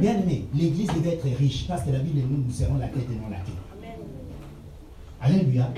[0.02, 3.08] Bien aimé, l'église devait être riche parce que la Bible nous, nous serons la tête
[3.10, 3.54] et non la queue.
[5.22, 5.72] Alléluia.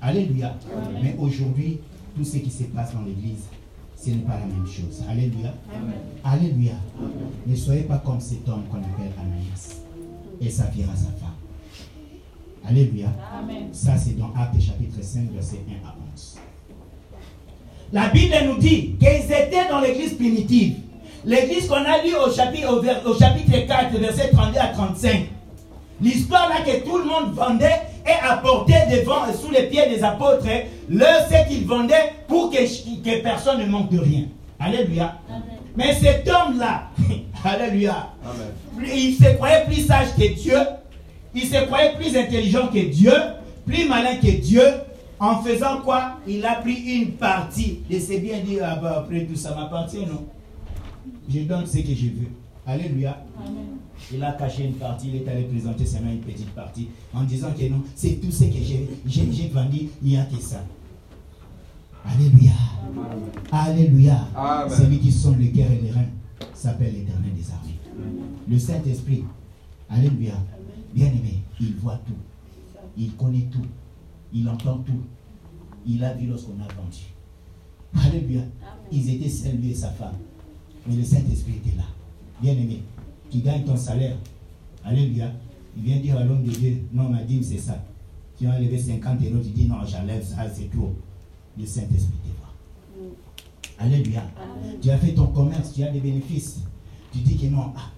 [0.00, 0.56] Alléluia.
[1.02, 1.80] Mais aujourd'hui,
[2.16, 3.44] tout ce qui se passe dans l'église,
[3.94, 5.04] ce n'est pas la même chose.
[5.06, 5.52] Alléluia.
[6.24, 6.72] Alléluia.
[7.46, 9.82] Ne soyez pas comme cet homme qu'on appelle Ananias
[10.40, 11.36] et Saphira sa femme.
[12.66, 13.08] Alléluia.
[13.72, 16.38] Ça, c'est dans Actes chapitre 5, verset 1 à 11.
[17.92, 20.76] La Bible nous dit qu'ils étaient dans l'église primitive.
[21.24, 22.72] L'église qu'on a lue au chapitre,
[23.06, 25.28] au, chapitre 4, verset 32 à 35.
[26.00, 30.46] L'histoire là que tout le monde vendait et apportait devant, sous les pieds des apôtres,
[30.88, 34.24] le ce qu'ils vendaient pour que, que personne ne manque de rien.
[34.60, 35.18] Alléluia.
[35.76, 36.88] Mais cet homme-là,
[37.44, 38.88] Alléluia, Amen.
[38.92, 40.58] il se croyait plus sage que Dieu,
[41.34, 43.12] il se croyait plus intelligent que Dieu,
[43.66, 44.64] plus malin que Dieu.
[45.20, 46.18] En faisant quoi?
[46.28, 50.06] Il a pris une partie de ses biens, dit ah bah, après tout ça m'appartient,
[50.06, 50.26] non?
[51.28, 52.28] Je donne ce que je veux.
[52.66, 53.24] Alléluia.
[54.12, 57.52] Il a caché une partie, il est allé présenter seulement une petite partie en disant
[57.58, 58.58] que non, c'est tout ce que
[59.06, 60.64] j'ai vendu, il n'y a que ça.
[62.04, 62.52] Alléluia.
[63.50, 64.28] Alléluia.
[64.34, 64.76] Amen.
[64.76, 66.06] Celui qui sonne le cœur et les reins
[66.54, 67.78] s'appelle l'éternel des armées.
[68.48, 69.24] Le Saint-Esprit,
[69.90, 70.34] Alléluia,
[70.94, 72.12] bien-aimé, il voit tout.
[72.96, 73.64] Il connaît tout.
[74.32, 75.00] Il entend tout.
[75.86, 77.06] Il a vu lorsqu'on a vendu.
[77.96, 78.42] Alléluia.
[78.92, 80.16] Ils étaient seuls, lui et sa femme.
[80.86, 81.84] Mais le Saint-Esprit était là.
[82.40, 82.82] Bien-aimé,
[83.30, 84.16] tu gagnes ton salaire.
[84.84, 85.32] Alléluia.
[85.76, 87.84] Il vient dire à l'homme de Dieu, non, ma dîme, c'est ça.
[88.38, 90.94] Tu as enlevé 50 euros, tu dis, non, j'enlève ça, c'est trop.
[91.58, 92.54] Le Saint-Esprit te voit.
[93.78, 94.24] Alléluia.
[94.80, 96.60] Tu as fait ton commerce, tu as des bénéfices.
[97.12, 97.90] Tu dis que non, ah,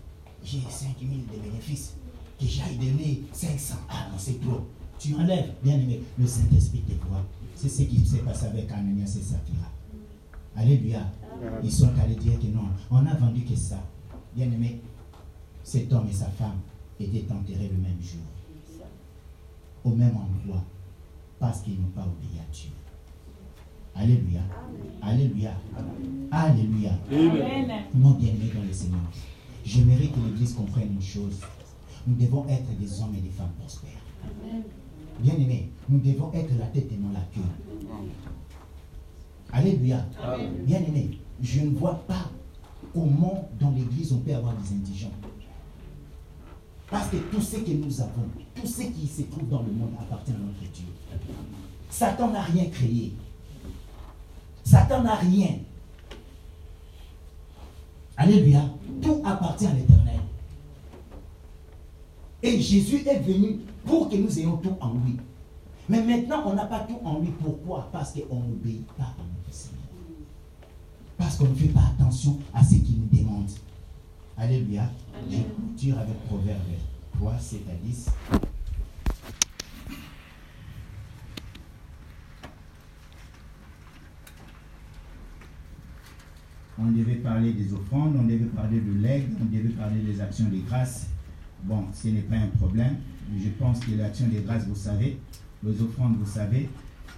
[0.45, 1.95] j'ai 5 000 de bénéfices.
[2.39, 3.74] Que j'aille donner 500.
[3.89, 4.66] Ah non, c'est trop.
[4.99, 7.24] Tu enlèves, bien aimé, le Saint-Esprit te voit.
[7.55, 9.70] C'est ce qui s'est passé avec Ananias et Saphira.
[10.57, 11.01] Alléluia.
[11.62, 13.78] Ils sont allés dire que non, on a vendu que ça.
[14.34, 14.80] Bien aimé,
[15.62, 16.59] cet homme et sa femme
[16.98, 18.20] étaient enterrés le même jour,
[19.84, 20.62] au même endroit,
[21.38, 22.70] parce qu'ils n'ont pas obéi à Dieu.
[23.94, 24.40] Alléluia.
[25.03, 25.53] Alléluia.
[26.30, 26.92] Alléluia.
[27.94, 29.01] Mon bien-aimé dans le Seigneur,
[29.64, 31.40] j'aimerais que l'Église comprenne une chose.
[32.07, 33.90] Nous devons être des hommes et des femmes prospères.
[35.20, 37.40] Bien-aimé, nous devons être la tête et non la queue.
[39.53, 40.05] Alléluia.
[40.64, 42.30] Bien-aimé, je ne vois pas
[42.94, 45.11] comment dans l'Église on peut avoir des indigents.
[46.90, 49.92] Parce que tout ce que nous avons, tout ce qui se trouve dans le monde
[50.01, 50.86] appartient à notre Dieu.
[51.88, 53.12] Satan n'a rien créé.
[54.64, 55.59] Satan n'a rien.
[58.16, 58.62] Alléluia.
[59.01, 60.20] Tout appartient à l'éternel.
[62.42, 65.16] Et Jésus est venu pour que nous ayons tout en lui.
[65.88, 67.28] Mais maintenant, on n'a pas tout en lui.
[67.40, 67.88] Pourquoi?
[67.92, 69.39] Parce qu'on n'obéit pas à Seigneur.
[71.21, 73.51] Parce qu'on ne fait pas attention à ce qu'il nous demande.
[74.39, 74.91] Alléluia.
[75.31, 76.59] Je clôture avec Proverbe
[77.12, 78.07] 3, 7 à 10.
[86.79, 90.47] On devait parler des offrandes, on devait parler de l'aigle, on devait parler des actions
[90.47, 91.09] de grâce.
[91.64, 92.97] Bon, ce n'est pas un problème.
[93.39, 95.21] Je pense que l'action de grâce, vous savez,
[95.62, 96.71] les offrandes, vous savez.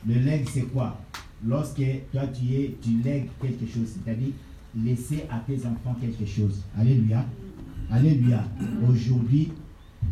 [0.05, 1.01] Le legs, c'est quoi?
[1.45, 1.83] Lorsque
[2.13, 4.33] toi, tu, es, tu lègues quelque chose, c'est-à-dire
[4.77, 6.63] laisser à tes enfants quelque chose.
[6.79, 7.25] Alléluia.
[7.91, 8.45] Alléluia.
[8.89, 9.53] Aujourd'hui,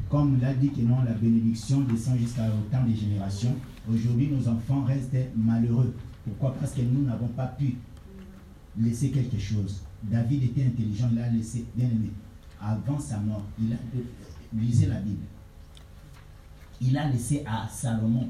[0.08, 3.54] comme l'a dit que non, la bénédiction descend jusqu'à autant de générations.
[3.88, 5.94] Aujourd'hui, nos enfants restent malheureux.
[6.24, 6.54] Pourquoi?
[6.58, 7.76] Parce que nous n'avons pas pu
[8.78, 9.82] laisser quelque chose.
[10.02, 12.10] David était intelligent, il a laissé, bien aimé,
[12.60, 13.76] avant sa mort, il a
[14.58, 15.24] lisez la Bible.
[16.80, 18.28] Il a laissé à Salomon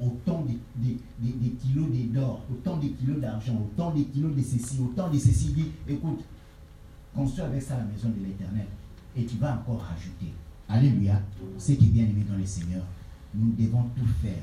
[0.00, 0.52] autant de,
[0.84, 5.08] de- de- de kilos d'or, autant de kilos d'argent, autant de kilos de ceci, autant
[5.10, 5.52] de ceci.
[5.52, 6.20] Dit, écoute,
[7.14, 8.66] construis avec ça la maison de l'éternel.
[9.16, 10.32] Et tu vas encore rajouter.
[10.68, 11.20] Alléluia.
[11.58, 12.82] Ce qui est bien aimé dans le Seigneur,
[13.34, 14.42] nous devons tout faire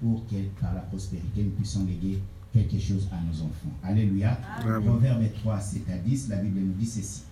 [0.00, 2.20] pour que par la prospérité, nous puissions léguer
[2.52, 3.72] quelque chose à nos enfants.
[3.82, 4.38] Alléluia.
[4.60, 7.22] Proverbe 3, 7 à 10, la Bible nous dit ceci.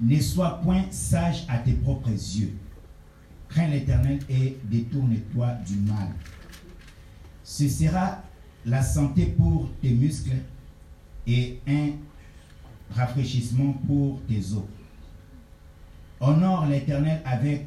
[0.00, 2.52] Ne sois point sage à tes propres yeux.
[3.52, 6.08] Crains l'Éternel et détourne-toi du mal.
[7.44, 8.22] Ce sera
[8.64, 10.36] la santé pour tes muscles
[11.26, 11.90] et un
[12.94, 14.64] rafraîchissement pour tes os.
[16.20, 17.66] Honore l'Éternel avec,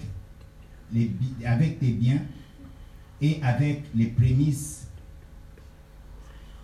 [0.92, 1.12] les
[1.46, 2.22] avec tes biens
[3.22, 4.88] et avec les prémices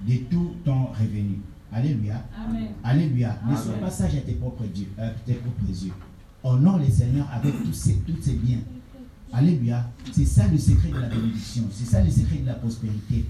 [0.01, 1.41] de tout ton revenu.
[1.71, 2.23] Alléluia.
[2.35, 2.69] Amen.
[2.83, 3.39] Alléluia.
[3.47, 5.93] Ne sois pas sage à tes propres, dieux, à tes propres yeux.
[6.43, 8.61] Honore le Seigneur avec tous ses, tous ses biens.
[9.33, 9.89] Alléluia.
[10.11, 11.63] C'est ça le secret de la bénédiction.
[11.71, 13.25] C'est ça le secret de la prospérité.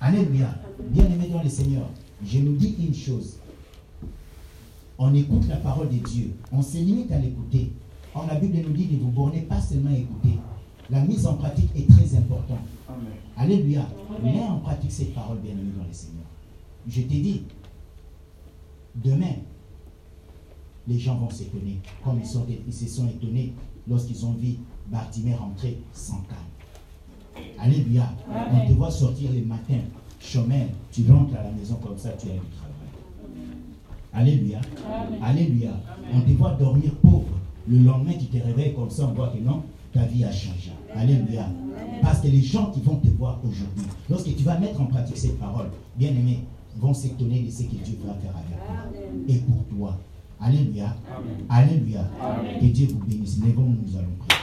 [0.00, 0.54] Alléluia.
[0.90, 1.88] Bien-aimé dans le Seigneur,
[2.24, 3.36] je nous dis une chose.
[4.98, 6.32] On écoute la parole de Dieu.
[6.52, 7.72] On se limite à l'écouter.
[8.14, 10.38] Or, la Bible nous dit de vous borner pas seulement à écouter.
[10.90, 12.58] La mise en pratique est très importante.
[12.88, 13.06] Amen.
[13.36, 13.86] Alléluia.
[14.22, 16.24] Mets en pratique cette parole, bien-aimé dans le Seigneur.
[16.88, 17.42] Je t'ai dit,
[18.96, 19.34] demain,
[20.88, 23.52] les gens vont s'étonner, comme ils, sont- ils se sont étonnés
[23.88, 24.56] lorsqu'ils ont vu
[24.90, 27.46] Bartimée rentrer sans calme.
[27.58, 28.12] Alléluia.
[28.52, 29.78] On te voit sortir le matin,
[30.18, 32.70] chômeur, tu rentres à la maison comme ça, tu as du travail.
[34.12, 34.60] Alléluia.
[35.22, 35.70] Alléluia.
[36.12, 37.28] On te voit dormir pauvre.
[37.68, 39.62] Le lendemain, tu te réveilles comme ça, on voit que non,
[39.92, 40.72] ta vie a changé.
[40.94, 41.46] Alléluia.
[42.02, 45.18] Parce que les gens qui vont te voir aujourd'hui, lorsque tu vas mettre en pratique
[45.18, 46.40] cette parole, bien aimé,
[46.78, 49.98] vont s'étonner de ce que Dieu va faire avec toi et pour toi.
[50.40, 50.96] Alléluia.
[51.48, 52.08] Alléluia.
[52.60, 53.38] Que Dieu vous bénisse.
[53.38, 54.39] Levons-nous, nous allons prier.